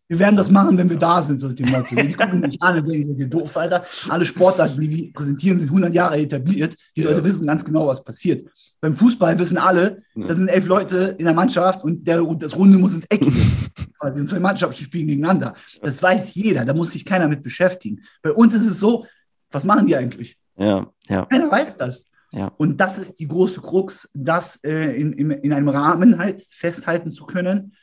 [0.10, 1.95] Wir werden das machen, wenn wir da sind, so dem Motto.
[1.95, 3.86] Die gucken mich an und denken, ihr doof, Alter.
[4.10, 6.76] Alle Sportarten, die wir präsentieren, sind 100 Jahre etabliert.
[6.95, 7.10] Die ja.
[7.12, 8.50] Leute wissen ganz genau, was passiert.
[8.82, 12.56] Beim Fußball wissen alle, da sind elf Leute in der Mannschaft und, der, und das
[12.56, 13.52] Runde muss ins Eck gehen.
[14.02, 15.54] Und zwei Mannschaften spielen gegeneinander.
[15.82, 18.02] Das weiß jeder, da muss sich keiner mit beschäftigen.
[18.22, 19.06] Bei uns ist es so,
[19.52, 20.38] was machen die eigentlich?
[20.56, 21.26] Ja, ja.
[21.26, 22.06] Keiner weiß das.
[22.32, 22.50] Ja.
[22.56, 27.12] Und das ist die große Krux, das äh, in, in, in einem Rahmen halt festhalten
[27.12, 27.74] zu können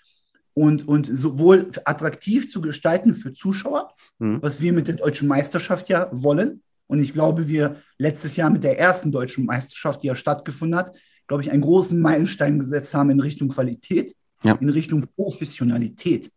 [0.56, 4.40] und, und sowohl attraktiv zu gestalten für Zuschauer, mhm.
[4.40, 6.62] was wir mit der deutschen Meisterschaft ja wollen.
[6.86, 10.96] Und ich glaube, wir letztes Jahr mit der ersten deutschen Meisterschaft, die ja stattgefunden hat,
[11.26, 14.14] glaube ich, einen großen Meilenstein gesetzt haben in Richtung Qualität.
[14.42, 14.54] ja.
[14.54, 16.30] in Richtung Professionalität.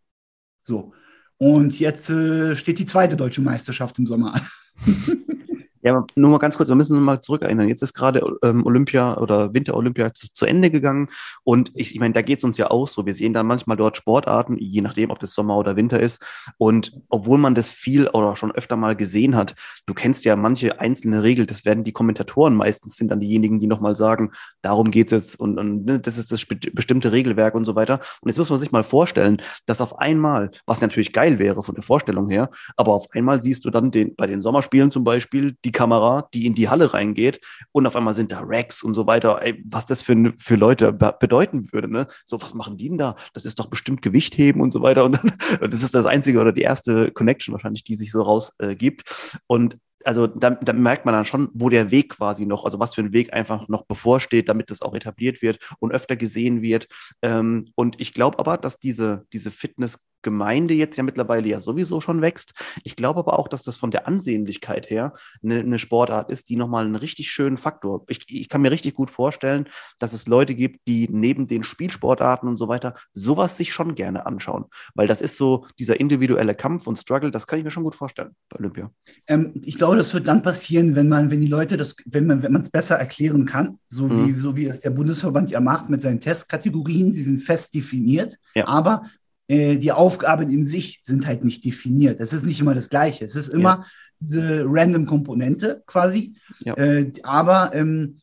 [0.64, 0.94] So.
[1.38, 4.42] Und jetzt äh, steht die zweite deutsche Meisterschaft im Sommer an.
[5.82, 7.70] Ja, nur mal ganz kurz, wir müssen uns mal zurückerinnern.
[7.70, 11.10] Jetzt ist gerade ähm, Olympia oder Winter-Olympia zu, zu, Ende gegangen
[11.44, 13.06] und ich, ich meine, da geht es uns ja auch so.
[13.06, 16.22] Wir sehen dann manchmal dort Sportarten, je nachdem, ob das Sommer oder Winter ist.
[16.58, 20.80] Und obwohl man das viel oder schon öfter mal gesehen hat, du kennst ja manche
[20.82, 25.12] einzelne Regeln, das werden die Kommentatoren meistens sind dann diejenigen, die nochmal sagen, darum geht
[25.12, 28.02] es jetzt und, und ne, das ist das bestimmte Regelwerk und so weiter.
[28.22, 31.76] Und jetzt muss man sich mal vorstellen, dass auf einmal, was natürlich geil wäre von
[31.76, 35.56] der Vorstellung her, aber auf einmal siehst du dann den, bei den Sommerspielen zum Beispiel
[35.66, 38.96] die die Kamera, die in die Halle reingeht und auf einmal sind da Racks und
[38.96, 39.40] so weiter.
[39.44, 42.08] Ey, was das für, für Leute bedeuten würde, ne?
[42.26, 43.16] So, was machen die denn da?
[43.34, 45.06] Das ist doch bestimmt Gewicht heben und so weiter.
[45.06, 45.20] Und,
[45.62, 49.02] und das ist das einzige oder die erste Connection wahrscheinlich, die sich so rausgibt.
[49.02, 52.80] Äh, und also da, da, merkt man dann schon, wo der Weg quasi noch, also
[52.80, 56.62] was für ein Weg einfach noch bevorsteht, damit das auch etabliert wird und öfter gesehen
[56.62, 56.88] wird.
[57.22, 62.02] Ähm, und ich glaube aber, dass diese, diese Fitness Gemeinde jetzt ja mittlerweile ja sowieso
[62.02, 62.54] schon wächst.
[62.84, 66.56] Ich glaube aber auch, dass das von der Ansehnlichkeit her eine, eine Sportart ist, die
[66.56, 68.04] nochmal einen richtig schönen Faktor.
[68.08, 69.68] Ich, ich kann mir richtig gut vorstellen,
[70.00, 74.26] dass es Leute gibt, die neben den Spielsportarten und so weiter sowas sich schon gerne
[74.26, 74.66] anschauen.
[74.96, 77.96] Weil das ist so dieser individuelle Kampf und Struggle, das kann ich mir schon gut
[77.96, 78.92] vorstellen bei Olympia.
[79.28, 82.44] Ähm, ich glaube, das wird dann passieren, wenn man, wenn die Leute das, wenn man,
[82.44, 84.28] wenn man es besser erklären kann, so mhm.
[84.28, 88.38] wie, so wie es der Bundesverband ja macht mit seinen Testkategorien, sie sind fest definiert,
[88.56, 88.68] ja.
[88.68, 89.04] aber
[89.50, 92.20] äh, die Aufgaben in sich sind halt nicht definiert.
[92.20, 93.26] Es ist nicht immer das Gleiche.
[93.26, 93.86] Es ist immer ja.
[94.20, 96.36] Diese random Komponente quasi.
[96.60, 96.76] Ja.
[96.76, 98.20] Äh, aber ähm,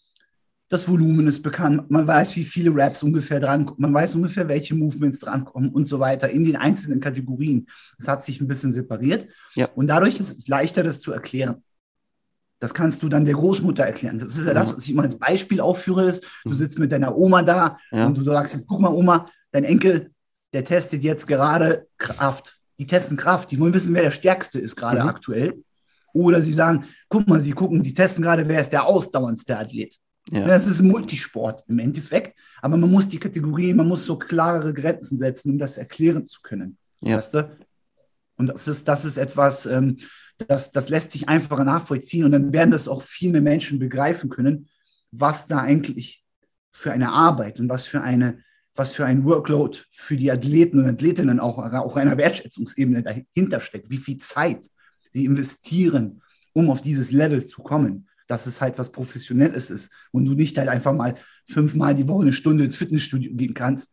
[0.68, 1.90] das Volumen ist bekannt.
[1.90, 6.00] Man weiß, wie viele Raps ungefähr dran, man weiß ungefähr, welche Movements drankommen und so
[6.00, 7.66] weiter in den einzelnen Kategorien.
[7.98, 9.28] Das hat sich ein bisschen separiert.
[9.54, 9.68] Ja.
[9.74, 11.62] Und dadurch ist es leichter, das zu erklären.
[12.59, 14.18] Das kannst du dann der Großmutter erklären.
[14.18, 16.54] Das ist ja das, was ich immer als Beispiel aufführe, ist, du mhm.
[16.54, 18.06] sitzt mit deiner Oma da ja.
[18.06, 20.11] und du sagst jetzt, guck mal, Oma, dein Enkel
[20.56, 22.59] der testet jetzt gerade Kraft.
[22.78, 25.09] Die testen Kraft, die wollen wissen, wer der Stärkste ist gerade mhm.
[25.09, 25.62] aktuell.
[26.16, 29.96] Oder sie sagen, guck mal, sie gucken, die testen gerade, wer ist der ausdauerndste Athlet.
[30.31, 30.46] Ja.
[30.46, 35.18] Das ist Multisport im Endeffekt, aber man muss die Kategorie, man muss so klarere Grenzen
[35.18, 36.79] setzen, um das erklären zu können.
[37.00, 37.18] Ja.
[37.18, 37.57] Weißt du?
[38.37, 39.98] Und das ist, das ist etwas, ähm,
[40.48, 44.29] das, das lässt sich einfacher nachvollziehen und dann werden das auch viel mehr Menschen begreifen
[44.31, 44.68] können,
[45.12, 46.24] was da eigentlich
[46.72, 48.42] für eine Arbeit und was für eine
[48.79, 53.90] was für ein Workload für die Athleten und Athletinnen auch, auch einer Wertschätzungsebene dahinter steckt,
[53.90, 54.66] wie viel Zeit
[55.16, 60.26] sie investieren, um auf dieses Level zu kommen, dass es halt was Professionelles ist und
[60.26, 61.14] du nicht halt einfach mal
[61.48, 63.92] fünfmal die Woche eine Stunde ins Fitnessstudio gehen kannst,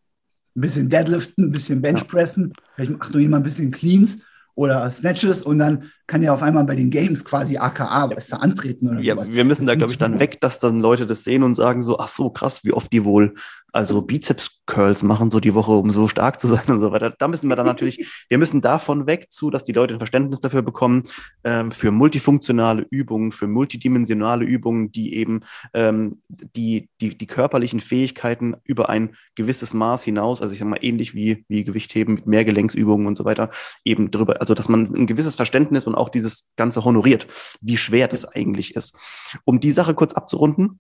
[0.56, 4.20] ein bisschen Deadliften, ein bisschen Benchpressen, vielleicht macht du jemand ein bisschen Cleans
[4.56, 8.90] oder Snatches und dann kann ja auf einmal bei den Games quasi AKA besser antreten
[8.90, 9.34] oder ja, sowas.
[9.34, 12.00] Wir müssen da, glaube ich, dann weg, dass dann Leute das sehen und sagen so,
[12.00, 13.36] ach so, krass, wie oft die wohl
[13.74, 17.14] also Bizeps-Curls machen so die Woche, um so stark zu sein und so weiter.
[17.18, 20.40] Da müssen wir dann natürlich, wir müssen davon weg zu, dass die Leute ein Verständnis
[20.40, 21.10] dafür bekommen,
[21.44, 25.42] ähm, für multifunktionale Übungen, für multidimensionale Übungen, die eben
[25.74, 30.80] ähm, die, die, die körperlichen Fähigkeiten über ein gewisses Maß hinaus, also ich sag mal
[30.82, 33.50] ähnlich wie, wie Gewichtheben mit Mehrgelenksübungen und so weiter,
[33.84, 37.26] eben drüber, also dass man ein gewisses Verständnis und auch dieses Ganze honoriert,
[37.60, 38.96] wie schwer das eigentlich ist.
[39.46, 40.80] Um die Sache kurz abzurunden,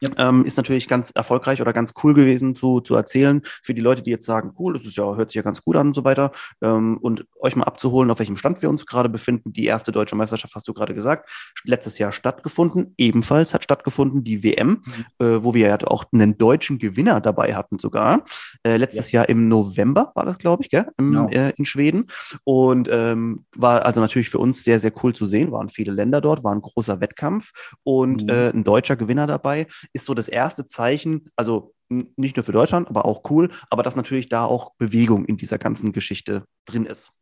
[0.00, 0.10] ja.
[0.16, 4.02] Ähm, ist natürlich ganz erfolgreich oder ganz cool gewesen zu, zu erzählen für die Leute,
[4.02, 6.04] die jetzt sagen, cool, das ist ja, hört sich ja ganz gut an und so
[6.04, 6.32] weiter.
[6.62, 9.52] Ähm, und euch mal abzuholen, auf welchem Stand wir uns gerade befinden.
[9.52, 11.28] Die erste deutsche Meisterschaft hast du gerade gesagt,
[11.64, 12.94] letztes Jahr stattgefunden.
[12.96, 14.82] Ebenfalls hat stattgefunden die WM,
[15.18, 15.26] mhm.
[15.26, 18.24] äh, wo wir ja auch einen deutschen Gewinner dabei hatten sogar.
[18.62, 19.20] Äh, letztes ja.
[19.20, 20.86] Jahr im November war das, glaube ich, gell?
[20.96, 21.28] Im, genau.
[21.28, 22.06] äh, in Schweden.
[22.44, 25.52] Und ähm, war also natürlich für uns sehr, sehr cool zu sehen.
[25.52, 28.30] Waren viele Länder dort, war ein großer Wettkampf und mhm.
[28.30, 32.88] Äh, ein deutscher Gewinner dabei ist so das erste Zeichen, also nicht nur für Deutschland,
[32.88, 37.12] aber auch cool, aber dass natürlich da auch Bewegung in dieser ganzen Geschichte drin ist.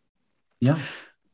[0.61, 0.79] Ja.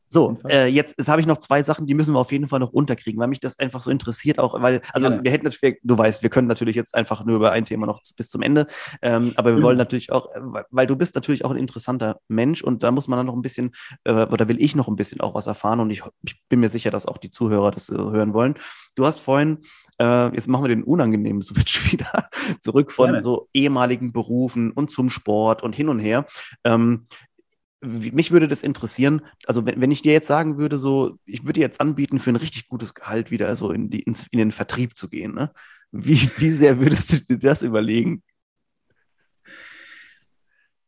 [0.07, 2.59] So, äh, jetzt, jetzt habe ich noch zwei Sachen, die müssen wir auf jeden Fall
[2.59, 5.23] noch unterkriegen, weil mich das einfach so interessiert auch, weil, also ja.
[5.23, 7.99] wir hätten natürlich, du weißt, wir können natürlich jetzt einfach nur über ein Thema noch
[8.15, 8.67] bis zum Ende,
[9.01, 9.63] ähm, aber wir mhm.
[9.63, 10.39] wollen natürlich auch, äh,
[10.69, 13.41] weil du bist natürlich auch ein interessanter Mensch und da muss man dann noch ein
[13.41, 13.71] bisschen,
[14.03, 16.69] äh, oder will ich noch ein bisschen auch was erfahren und ich, ich bin mir
[16.69, 18.55] sicher, dass auch die Zuhörer das äh, hören wollen.
[18.95, 19.59] Du hast vorhin
[19.99, 23.23] äh, jetzt machen wir den unangenehmen Switch wieder zurück von Gerne.
[23.23, 26.25] so ehemaligen Berufen und zum Sport und hin und her.
[26.63, 27.05] Ähm,
[27.85, 31.53] mich würde das interessieren, also wenn, wenn ich dir jetzt sagen würde, so, ich würde
[31.53, 34.51] dir jetzt anbieten, für ein richtig gutes Gehalt wieder so in, die, ins, in den
[34.51, 35.51] Vertrieb zu gehen, ne?
[35.91, 38.23] Wie, wie sehr würdest du dir das überlegen?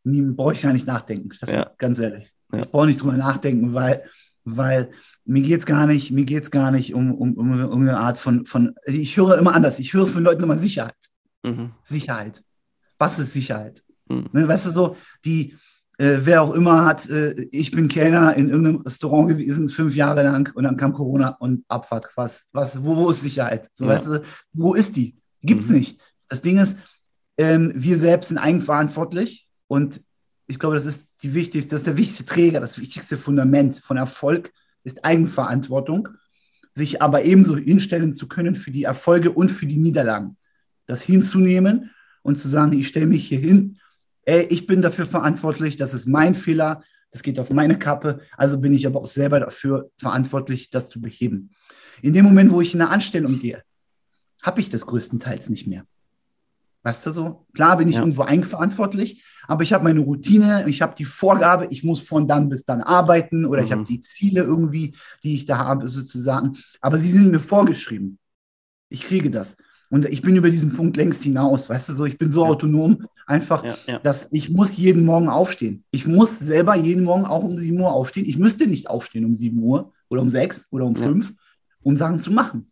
[0.04, 1.72] Nie, brauche ich gar nicht nachdenken, ja.
[1.78, 2.34] ganz ehrlich.
[2.52, 2.60] Ja.
[2.60, 4.04] Ich brauche nicht drüber nachdenken, weil,
[4.44, 4.92] weil
[5.26, 8.18] mir geht es gar nicht, mir geht's gar nicht um, um, um, um eine Art
[8.18, 10.96] von, von, also ich höre immer anders, ich höre von Leuten immer Sicherheit.
[11.44, 11.72] Mhm.
[11.84, 12.44] Sicherheit.
[12.98, 13.84] Was ist Sicherheit?
[14.10, 14.30] Mhm.
[14.32, 15.56] Ne, weißt du, so, die,
[15.98, 20.24] äh, wer auch immer hat, äh, ich bin Kellner in irgendeinem Restaurant gewesen, fünf Jahre
[20.24, 22.08] lang und dann kam Corona und Abfahrt.
[22.16, 23.70] Was, was, wo, wo ist Sicherheit?
[23.74, 23.92] So, ja.
[23.92, 24.22] weißt du,
[24.54, 25.18] wo ist die?
[25.42, 25.78] Gibt's mhm.
[25.78, 26.00] nicht.
[26.30, 26.78] Das Ding ist,
[27.38, 30.02] ähm, wir selbst sind eigenverantwortlich und
[30.48, 33.98] ich glaube, das ist die wichtigste, das ist der wichtigste Träger, das wichtigste Fundament von
[33.98, 34.52] Erfolg
[34.84, 36.08] ist Eigenverantwortung,
[36.72, 40.38] sich aber ebenso hinstellen zu können für die Erfolge und für die Niederlagen.
[40.86, 43.80] Das hinzunehmen und zu sagen, ich stelle mich hier hin
[44.28, 48.60] ey, ich bin dafür verantwortlich, das ist mein Fehler, das geht auf meine Kappe, also
[48.60, 51.52] bin ich aber auch selber dafür verantwortlich, das zu beheben.
[52.02, 53.64] In dem Moment, wo ich in eine Anstellung gehe,
[54.44, 55.86] habe ich das größtenteils nicht mehr.
[56.84, 57.46] Weißt du so?
[57.54, 58.02] Klar bin ich ja.
[58.02, 62.50] irgendwo eigenverantwortlich, aber ich habe meine Routine, ich habe die Vorgabe, ich muss von dann
[62.50, 63.66] bis dann arbeiten oder mhm.
[63.66, 66.58] ich habe die Ziele irgendwie, die ich da habe, sozusagen.
[66.82, 68.20] Aber sie sind mir vorgeschrieben.
[68.90, 69.58] Ich kriege das.
[69.90, 72.50] Und ich bin über diesen Punkt längst hinaus, weißt du so, ich bin so ja.
[72.50, 74.00] autonom, einfach, ja, ja.
[74.00, 75.84] dass ich muss jeden Morgen aufstehen.
[75.92, 78.26] Ich muss selber jeden Morgen auch um 7 Uhr aufstehen.
[78.26, 81.34] Ich müsste nicht aufstehen um 7 Uhr oder um 6 oder um 5,
[81.84, 82.72] um Sachen zu machen.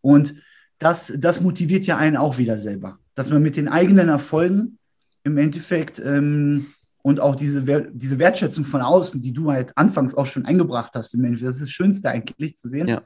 [0.00, 0.34] Und
[0.78, 4.78] das, das motiviert ja einen auch wieder selber, dass man mit den eigenen Erfolgen
[5.24, 6.66] im Endeffekt ähm,
[7.02, 11.14] und auch diese, diese Wertschätzung von außen, die du halt anfangs auch schon eingebracht hast,
[11.14, 13.00] im Endeffekt, das ist das Schönste eigentlich zu sehen.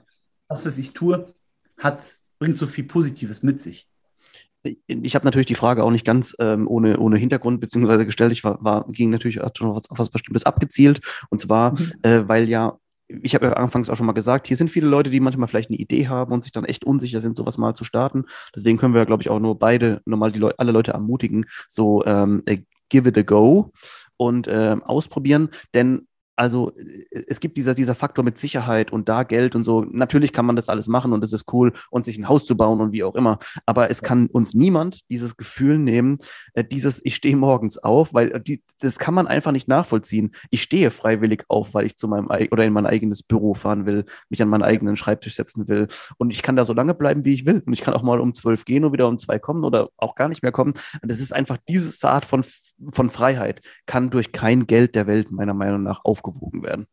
[0.49, 1.33] Das, was ich tue,
[1.77, 3.90] hat bringt so viel Positives mit sich.
[4.63, 8.33] Ich habe natürlich die Frage auch nicht ganz ähm, ohne, ohne Hintergrund beziehungsweise gestellt.
[8.33, 11.01] Ich war, war ging natürlich auch schon auf was, auf was Bestimmtes abgezielt.
[11.31, 11.93] Und zwar, mhm.
[12.03, 12.79] äh, weil ja
[13.23, 15.71] ich habe ja anfangs auch schon mal gesagt, hier sind viele Leute, die manchmal vielleicht
[15.71, 18.25] eine Idee haben und sich dann echt unsicher sind, sowas mal zu starten.
[18.55, 22.05] Deswegen können wir, glaube ich, auch nur beide normal die Leute, alle Leute ermutigen, so
[22.07, 23.73] ähm, äh, give it a go
[24.17, 25.51] und ähm, ausprobieren.
[25.75, 26.07] Denn
[26.41, 26.73] also
[27.29, 29.83] es gibt dieser, dieser Faktor mit Sicherheit und da Geld und so.
[29.83, 32.57] Natürlich kann man das alles machen und es ist cool und sich ein Haus zu
[32.57, 33.39] bauen und wie auch immer.
[33.67, 36.17] Aber es kann uns niemand dieses Gefühl nehmen,
[36.55, 40.35] äh, dieses ich stehe morgens auf, weil äh, die, das kann man einfach nicht nachvollziehen.
[40.49, 44.07] Ich stehe freiwillig auf, weil ich zu meinem oder in mein eigenes Büro fahren will,
[44.31, 47.35] mich an meinen eigenen Schreibtisch setzen will und ich kann da so lange bleiben, wie
[47.35, 47.63] ich will.
[47.67, 50.15] Und ich kann auch mal um zwölf gehen und wieder um zwei kommen oder auch
[50.15, 50.73] gar nicht mehr kommen.
[51.03, 52.43] Das ist einfach diese Art von,
[52.93, 56.87] von Freiheit kann durch kein Geld der Welt meiner Meinung nach aufgewogen werden.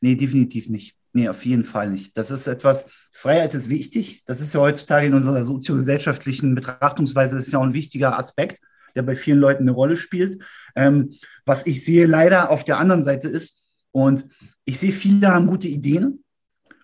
[0.00, 0.96] Nee, definitiv nicht.
[1.12, 2.16] Nee, auf jeden Fall nicht.
[2.16, 4.22] Das ist etwas, Freiheit ist wichtig.
[4.24, 8.60] Das ist ja heutzutage in unserer soziogesellschaftlichen Betrachtungsweise ist ja auch ein wichtiger Aspekt,
[8.94, 10.42] der bei vielen Leuten eine Rolle spielt.
[10.74, 13.62] Ähm, was ich sehe leider auf der anderen Seite ist,
[13.92, 14.26] und
[14.64, 16.24] ich sehe, viele haben gute Ideen.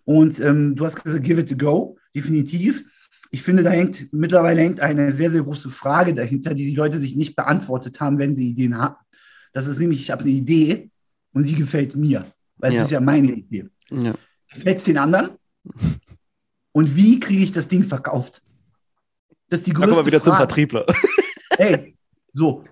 [0.04, 2.85] Und ähm, du hast gesagt, give it a go, definitiv.
[3.31, 6.99] Ich finde, da hängt mittlerweile hängt eine sehr, sehr große Frage dahinter, die die Leute
[6.99, 8.97] sich nicht beantwortet haben, wenn sie Ideen haben.
[9.53, 10.91] Das ist nämlich, ich habe eine Idee
[11.33, 12.79] und sie gefällt mir, weil ja.
[12.79, 13.67] es ist ja meine Idee.
[13.91, 14.14] Ja.
[14.55, 15.31] Gefällt es den anderen?
[16.73, 18.43] Und wie kriege ich das Ding verkauft?
[19.49, 20.31] Das ist die größte Dann kommen wir wieder Frage.
[20.31, 20.87] zum Vertriebler.
[21.61, 21.97] Hey,
[22.33, 22.62] so,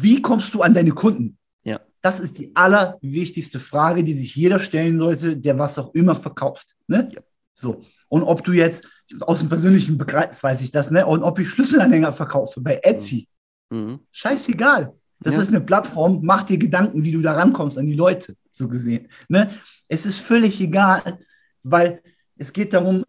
[0.00, 1.38] wie kommst du an deine Kunden?
[1.62, 1.80] Ja.
[2.00, 6.74] Das ist die allerwichtigste Frage, die sich jeder stellen sollte, der was auch immer verkauft.
[6.88, 7.08] Ne?
[7.14, 7.20] Ja.
[7.54, 7.84] So.
[8.12, 8.86] Und ob du jetzt
[9.22, 11.06] aus dem persönlichen Begreif, weiß ich das, ne?
[11.06, 13.26] Und ob ich Schlüsselanhänger verkaufe bei Etsy.
[13.70, 14.00] Mhm.
[14.10, 14.92] Scheißegal.
[15.20, 15.40] Das ja.
[15.40, 19.08] ist eine Plattform, mach dir Gedanken, wie du da rankommst an die Leute, so gesehen.
[19.28, 19.48] Ne?
[19.88, 21.20] Es ist völlig egal,
[21.62, 22.02] weil
[22.36, 23.02] es geht darum,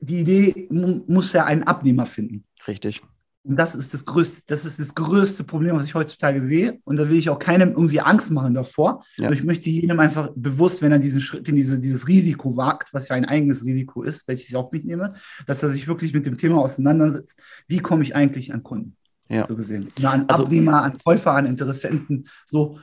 [0.00, 2.44] die Idee muss ja einen Abnehmer finden.
[2.66, 3.00] Richtig.
[3.44, 6.78] Und das ist das größte, das ist das größte Problem, was ich heutzutage sehe.
[6.84, 9.04] Und da will ich auch keinem irgendwie Angst machen davor.
[9.18, 9.30] Ja.
[9.30, 13.08] ich möchte jedem einfach bewusst, wenn er diesen Schritt in diese, dieses Risiko wagt, was
[13.08, 15.14] ja ein eigenes Risiko ist, welches ich auch mitnehme,
[15.46, 17.40] dass er sich wirklich mit dem Thema auseinandersetzt.
[17.66, 18.96] Wie komme ich eigentlich an Kunden?
[19.28, 19.46] Ja.
[19.46, 19.88] So gesehen.
[19.98, 22.28] Na, an also, Abnehmer, an Käufer, an Interessenten.
[22.46, 22.78] So.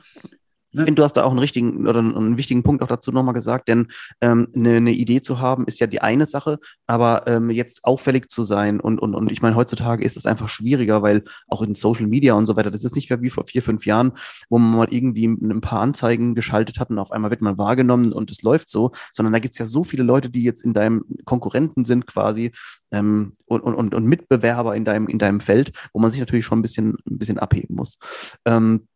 [0.76, 0.92] Ne?
[0.92, 3.88] Du hast da auch einen richtigen oder einen wichtigen Punkt auch dazu nochmal gesagt, denn
[4.20, 8.28] ähm, eine, eine, Idee zu haben ist ja die eine Sache, aber ähm, jetzt auffällig
[8.28, 11.74] zu sein und, und, und ich meine, heutzutage ist es einfach schwieriger, weil auch in
[11.74, 14.12] Social Media und so weiter, das ist nicht mehr wie vor vier, fünf Jahren,
[14.50, 18.12] wo man mal irgendwie ein paar Anzeigen geschaltet hat und auf einmal wird man wahrgenommen
[18.12, 20.74] und es läuft so, sondern da gibt es ja so viele Leute, die jetzt in
[20.74, 22.52] deinem Konkurrenten sind quasi
[22.92, 26.58] ähm, und, und, und Mitbewerber in deinem, in deinem Feld, wo man sich natürlich schon
[26.58, 27.98] ein bisschen, ein bisschen abheben muss.
[28.44, 28.88] Ähm,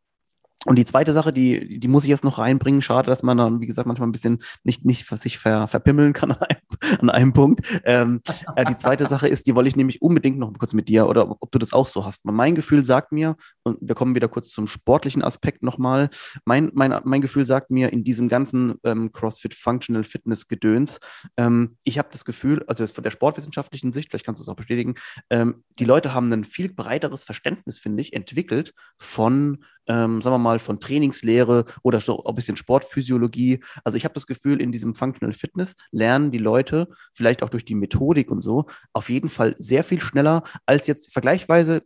[0.66, 2.83] und die zweite Sache, die, die muss ich jetzt noch reinbringen.
[2.83, 6.33] Schade, dass man dann, wie gesagt, manchmal ein bisschen nicht, nicht sich ver, verpimmeln kann
[6.33, 7.62] an einem, an einem Punkt.
[7.85, 8.20] Ähm,
[8.57, 11.31] äh, die zweite Sache ist, die wollte ich nämlich unbedingt noch kurz mit dir oder
[11.31, 12.27] ob, ob, du das auch so hast.
[12.27, 16.11] Mein Gefühl sagt mir, und wir kommen wieder kurz zum sportlichen Aspekt nochmal,
[16.44, 21.01] mein, mein, mein Gefühl sagt mir in diesem ganzen ähm, CrossFit Functional Fitness Gedöns,
[21.38, 24.57] ähm, ich habe das Gefühl, also von der sportwissenschaftlichen Sicht, vielleicht kannst du es auch
[24.57, 24.96] bestätigen,
[25.31, 30.38] ähm, die Leute haben ein viel breiteres Verständnis, finde ich, entwickelt von ähm, sagen wir
[30.38, 33.61] mal, von Trainingslehre oder so ein bisschen Sportphysiologie.
[33.83, 37.64] Also ich habe das Gefühl, in diesem Functional Fitness lernen die Leute, vielleicht auch durch
[37.64, 41.83] die Methodik und so, auf jeden Fall sehr viel schneller als jetzt vergleichsweise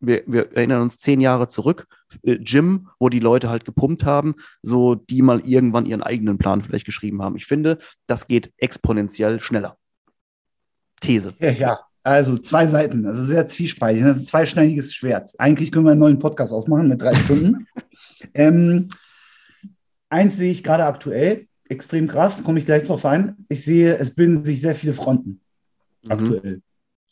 [0.00, 1.86] wir, wir erinnern uns zehn Jahre zurück,
[2.22, 6.60] äh, Gym, wo die Leute halt gepumpt haben, so die mal irgendwann ihren eigenen Plan
[6.60, 7.36] vielleicht geschrieben haben.
[7.36, 9.78] Ich finde, das geht exponentiell schneller.
[11.00, 11.32] These.
[11.38, 11.80] Ja, ja.
[12.04, 14.02] Also zwei Seiten, also sehr zwiespaltig.
[14.02, 15.30] Das ist ein zweischneidiges Schwert.
[15.38, 17.66] Eigentlich können wir einen neuen Podcast aufmachen mit drei Stunden.
[18.34, 18.88] ähm,
[20.10, 23.46] eins sehe ich gerade aktuell, extrem krass, komme ich gleich drauf ein.
[23.48, 25.40] Ich sehe, es bilden sich sehr viele Fronten
[26.02, 26.12] mhm.
[26.12, 26.62] aktuell.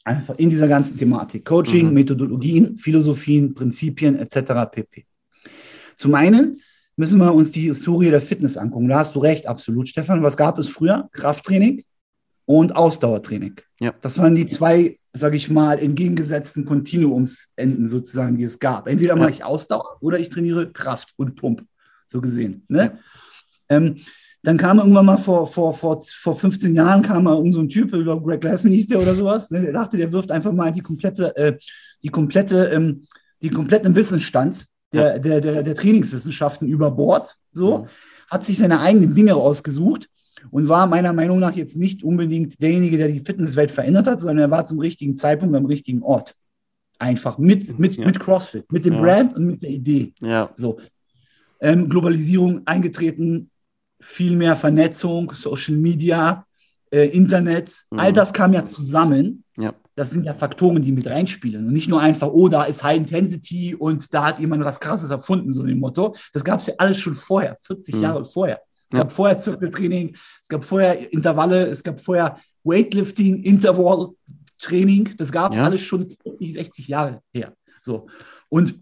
[0.05, 1.47] Einfach in dieser ganzen Thematik.
[1.47, 1.95] Coaching, mhm.
[1.95, 4.71] Methodologien, Philosophien, Prinzipien etc.
[4.71, 5.07] pp.
[5.97, 6.61] Zum einen
[6.97, 8.89] müssen wir uns die Historie der Fitness angucken.
[8.89, 10.23] Da hast du recht, absolut, Stefan.
[10.23, 11.09] Was gab es früher?
[11.13, 11.83] Krafttraining
[12.45, 13.61] und Ausdauertraining.
[13.81, 13.95] Ja.
[14.01, 18.89] Das waren die zwei, sage ich mal, entgegengesetzten Kontinuumsenden sozusagen, die es gab.
[18.89, 19.21] Entweder ja.
[19.21, 21.65] mache ich Ausdauer oder ich trainiere Kraft und Pump,
[22.07, 22.65] so gesehen.
[22.69, 22.99] Ne?
[23.71, 23.77] Ja.
[23.77, 23.97] Ähm,
[24.45, 27.69] dann kam irgendwann mal vor, vor, vor, vor 15 Jahren kam mal irgend so ein
[27.69, 29.63] Typ, ich glaube Greg Glassman hieß der oder sowas, ne?
[29.63, 31.57] der dachte, der wirft einfach mal die komplette, äh,
[32.03, 33.07] die komplette, ähm,
[33.41, 37.87] die kompletten Wissensstand der, der, der, der Trainingswissenschaften über Bord, so,
[38.29, 40.09] hat sich seine eigenen Dinge rausgesucht
[40.51, 44.39] und war meiner Meinung nach jetzt nicht unbedingt derjenige, der die Fitnesswelt verändert hat, sondern
[44.39, 46.35] er war zum richtigen Zeitpunkt am richtigen Ort.
[46.99, 48.07] Einfach mit, mit, ja.
[48.07, 49.01] mit CrossFit, mit dem ja.
[49.01, 50.13] Brand und mit der Idee.
[50.21, 50.51] Ja.
[50.55, 50.79] So.
[51.61, 53.51] Ähm, Globalisierung eingetreten,
[54.01, 56.47] viel mehr Vernetzung, Social Media,
[56.91, 57.99] äh, Internet, mhm.
[57.99, 59.45] all das kam ja zusammen.
[59.57, 59.75] Ja.
[59.95, 61.67] Das sind ja Faktoren, die mit reinspielen.
[61.67, 65.11] Und nicht nur einfach, oh, da ist High Intensity und da hat jemand was Krasses
[65.11, 66.15] erfunden, so dem Motto.
[66.33, 68.03] Das gab es ja alles schon vorher, 40 mhm.
[68.03, 68.61] Jahre vorher.
[68.93, 69.15] Es gab ja.
[69.15, 75.17] vorher Zirkeltraining, es gab vorher Intervalle, es gab vorher Weightlifting, Intervall-Training.
[75.17, 75.65] Das gab es ja.
[75.65, 77.55] alles schon 40, 60 Jahre her.
[77.81, 78.07] So.
[78.51, 78.81] Und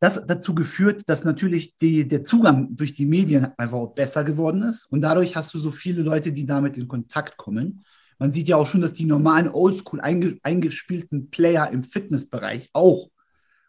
[0.00, 4.62] das hat dazu geführt, dass natürlich die, der Zugang durch die Medien einfach besser geworden
[4.62, 4.86] ist.
[4.86, 7.84] Und dadurch hast du so viele Leute, die damit in Kontakt kommen.
[8.18, 13.10] Man sieht ja auch schon, dass die normalen Oldschool eingespielten Player im Fitnessbereich auch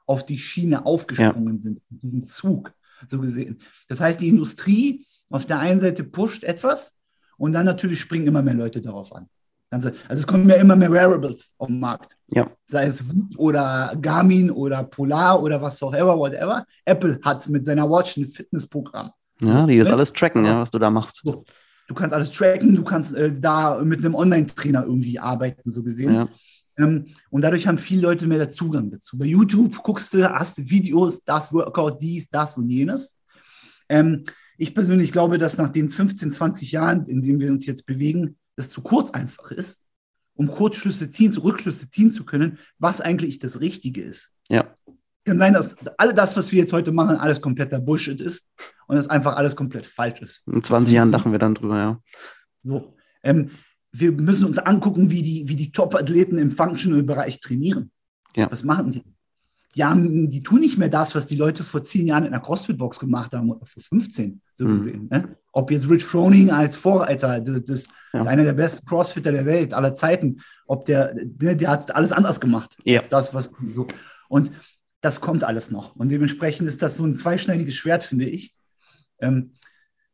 [0.06, 1.62] auf die Schiene aufgesprungen ja.
[1.62, 2.74] sind, diesen Zug
[3.08, 3.60] so gesehen.
[3.88, 6.98] Das heißt, die Industrie auf der einen Seite pusht etwas
[7.38, 9.28] und dann natürlich springen immer mehr Leute darauf an.
[9.72, 12.16] Also es kommen ja immer mehr Wearables auf den Markt.
[12.28, 12.50] Ja.
[12.66, 13.04] Sei es
[13.38, 16.66] oder Garmin oder Polar oder was auch immer, whatever.
[16.86, 19.12] Apple hat mit seiner Watch ein Fitnessprogramm.
[19.42, 19.94] Ja, die das ne?
[19.94, 21.22] alles tracken, ja, was du da machst.
[21.24, 21.46] So.
[21.88, 26.14] Du kannst alles tracken, du kannst äh, da mit einem Online-Trainer irgendwie arbeiten, so gesehen.
[26.14, 26.28] Ja.
[26.78, 29.18] Ähm, und dadurch haben viele Leute mehr Zugang dazu.
[29.18, 33.16] Bei YouTube guckst du, hast Videos, das Workout, dies, das und jenes.
[33.88, 34.26] Ähm,
[34.60, 38.38] ich persönlich glaube, dass nach den 15, 20 Jahren, in denen wir uns jetzt bewegen,
[38.58, 39.80] das zu kurz einfach ist,
[40.34, 44.32] um Kurzschlüsse ziehen, Rückschlüsse ziehen zu können, was eigentlich das Richtige ist.
[44.50, 44.76] Ja.
[45.24, 48.50] Kann sein, dass all das, was wir jetzt heute machen, alles kompletter Bullshit ist
[48.88, 50.44] und dass einfach alles komplett falsch ist.
[50.46, 52.02] In 20 Jahren lachen wir dann drüber, ja.
[52.62, 52.96] So.
[53.24, 53.52] Ähm,
[53.92, 57.92] wir müssen uns angucken, wie die, wie die Top-Athleten im Functional-Bereich trainieren.
[58.36, 58.52] Ja.
[58.52, 59.04] Was machen die?
[59.76, 62.42] Die, haben, die tun nicht mehr das, was die Leute vor zehn Jahren in der
[62.42, 64.78] CrossFit-Box gemacht haben oder vor 15, so mhm.
[64.78, 65.08] gesehen.
[65.12, 65.38] Ne?
[65.52, 68.24] Ob jetzt Rich Froning als Vorreiter, das, das ja.
[68.24, 72.40] einer der besten Crossfitter der Welt aller Zeiten, ob der, der, der hat alles anders
[72.40, 73.00] gemacht ja.
[73.00, 73.88] als das, was so.
[74.28, 74.52] Und
[75.02, 75.96] das kommt alles noch.
[75.96, 78.54] Und dementsprechend ist das so ein zweischneidiges Schwert, finde ich.
[79.20, 79.52] Ähm,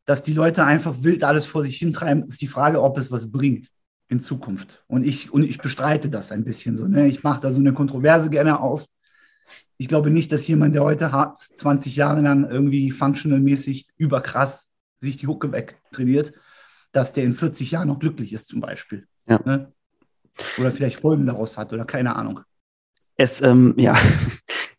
[0.06, 3.32] dass die Leute einfach wild alles vor sich hintreiben, ist die Frage, ob es was
[3.32, 3.70] bringt
[4.08, 4.84] in Zukunft.
[4.88, 6.88] Und ich, und ich bestreite das ein bisschen so.
[6.88, 7.08] Ne?
[7.08, 8.86] Ich mache da so eine Kontroverse gerne auf.
[9.78, 14.70] Ich glaube nicht, dass jemand, der heute hart 20 Jahre lang irgendwie functional-mäßig überkrass
[15.02, 16.34] sich die Hucke weg trainiert,
[16.92, 19.08] dass der in 40 Jahren noch glücklich ist, zum Beispiel.
[19.28, 19.40] Ja.
[19.44, 19.74] Ne?
[20.58, 22.42] Oder vielleicht Folgen daraus hat oder keine Ahnung.
[23.18, 23.98] Es, ähm, ja,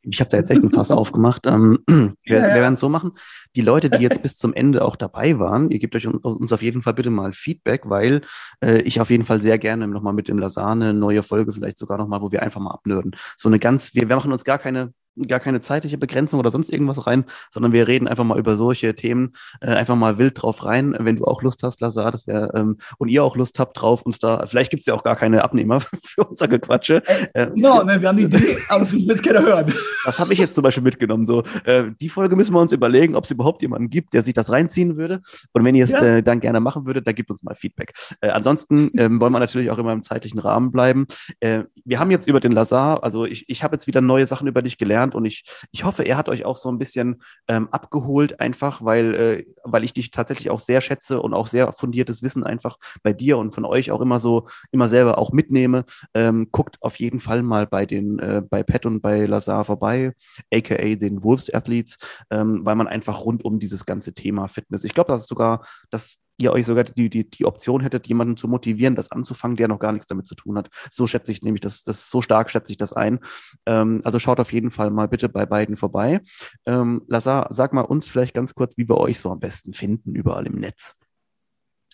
[0.09, 1.47] ich habe da jetzt echt ein Fass aufgemacht.
[1.47, 2.55] Ähm, wir, ja, ja.
[2.55, 3.12] wir werden es so machen.
[3.55, 6.62] Die Leute, die jetzt bis zum Ende auch dabei waren, ihr gebt euch uns auf
[6.62, 8.23] jeden Fall bitte mal Feedback, weil
[8.62, 11.99] äh, ich auf jeden Fall sehr gerne nochmal mit dem Lasane neue Folge vielleicht sogar
[11.99, 13.16] nochmal, wo wir einfach mal abnörden.
[13.37, 14.92] So eine ganz, wir, wir machen uns gar keine
[15.29, 18.95] gar keine zeitliche Begrenzung oder sonst irgendwas rein, sondern wir reden einfach mal über solche
[18.95, 20.95] Themen, äh, einfach mal wild drauf rein.
[20.99, 24.03] Wenn du auch Lust hast, Lazar, das wäre, ähm, und ihr auch Lust habt drauf,
[24.03, 27.03] uns da, vielleicht gibt es ja auch gar keine Abnehmer für unser Gequatsche.
[27.35, 29.73] Äh, genau, ne, wir haben die Idee, aber vielleicht wird keiner hören.
[30.05, 31.27] Das habe ich jetzt zum Beispiel mitgenommen.
[31.27, 34.35] So, äh, die Folge müssen wir uns überlegen, ob es überhaupt jemanden gibt, der sich
[34.35, 35.21] das reinziehen würde.
[35.53, 36.03] Und wenn ihr es ja.
[36.03, 37.95] äh, dann gerne machen würdet, dann gebt uns mal Feedback.
[38.21, 41.07] Äh, ansonsten ähm, wollen wir natürlich auch immer im zeitlichen Rahmen bleiben.
[41.41, 44.47] Äh, wir haben jetzt über den Lazar, also ich, ich habe jetzt wieder neue Sachen
[44.49, 47.69] über dich gelernt und ich, ich hoffe, er hat euch auch so ein bisschen ähm,
[47.71, 52.23] abgeholt, einfach, weil, äh, weil ich dich tatsächlich auch sehr schätze und auch sehr fundiertes
[52.23, 55.85] Wissen einfach bei dir und von euch auch immer so, immer selber auch mitnehme.
[56.15, 60.13] Ähm, guckt auf jeden Fall mal bei den, äh, bei Pat und bei Lazar vorbei,
[60.53, 61.99] aka den Wolves Athletes,
[62.31, 65.67] ähm, weil man einfach rund um dieses ganze Thema Fitness, ich glaube, das ist sogar,
[65.91, 69.68] das ihr euch sogar die, die, die Option hättet, jemanden zu motivieren, das anzufangen, der
[69.68, 70.68] noch gar nichts damit zu tun hat.
[70.91, 73.20] So schätze ich nämlich das, das so stark schätze ich das ein.
[73.64, 76.20] Ähm, also schaut auf jeden Fall mal bitte bei beiden vorbei.
[76.66, 80.14] Ähm, Lazar, sag mal uns vielleicht ganz kurz, wie wir euch so am besten finden,
[80.14, 80.97] überall im Netz.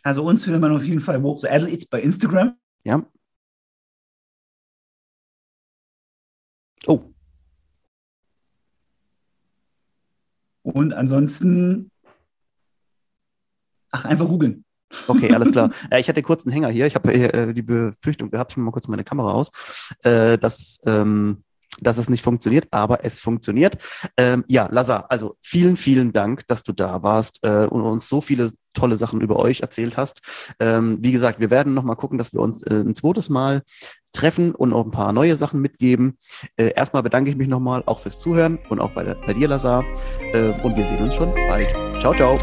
[0.02, 2.56] Also uns findet man auf jeden Fall Walk the Athletes bei Instagram.
[2.84, 3.06] Ja.
[6.86, 7.12] Oh.
[10.62, 11.91] Und ansonsten
[13.92, 14.64] Ach, einfach googeln.
[15.08, 15.70] Okay, alles klar.
[15.90, 16.86] Äh, ich hatte kurz einen Hänger hier.
[16.86, 19.50] Ich habe äh, die Befürchtung gehabt, ich mache mal kurz meine Kamera aus,
[20.02, 21.44] äh, dass, ähm,
[21.80, 23.78] dass es nicht funktioniert, aber es funktioniert.
[24.16, 28.20] Ähm, ja, Lazar, also vielen, vielen Dank, dass du da warst äh, und uns so
[28.20, 30.20] viele tolle Sachen über euch erzählt hast.
[30.60, 33.62] Ähm, wie gesagt, wir werden noch mal gucken, dass wir uns äh, ein zweites Mal
[34.12, 36.18] treffen und auch ein paar neue Sachen mitgeben.
[36.56, 39.84] Äh, erstmal bedanke ich mich nochmal auch fürs Zuhören und auch bei, bei dir, Lazar.
[40.32, 41.70] Äh, und wir sehen uns schon bald.
[42.00, 42.38] Ciao, ciao.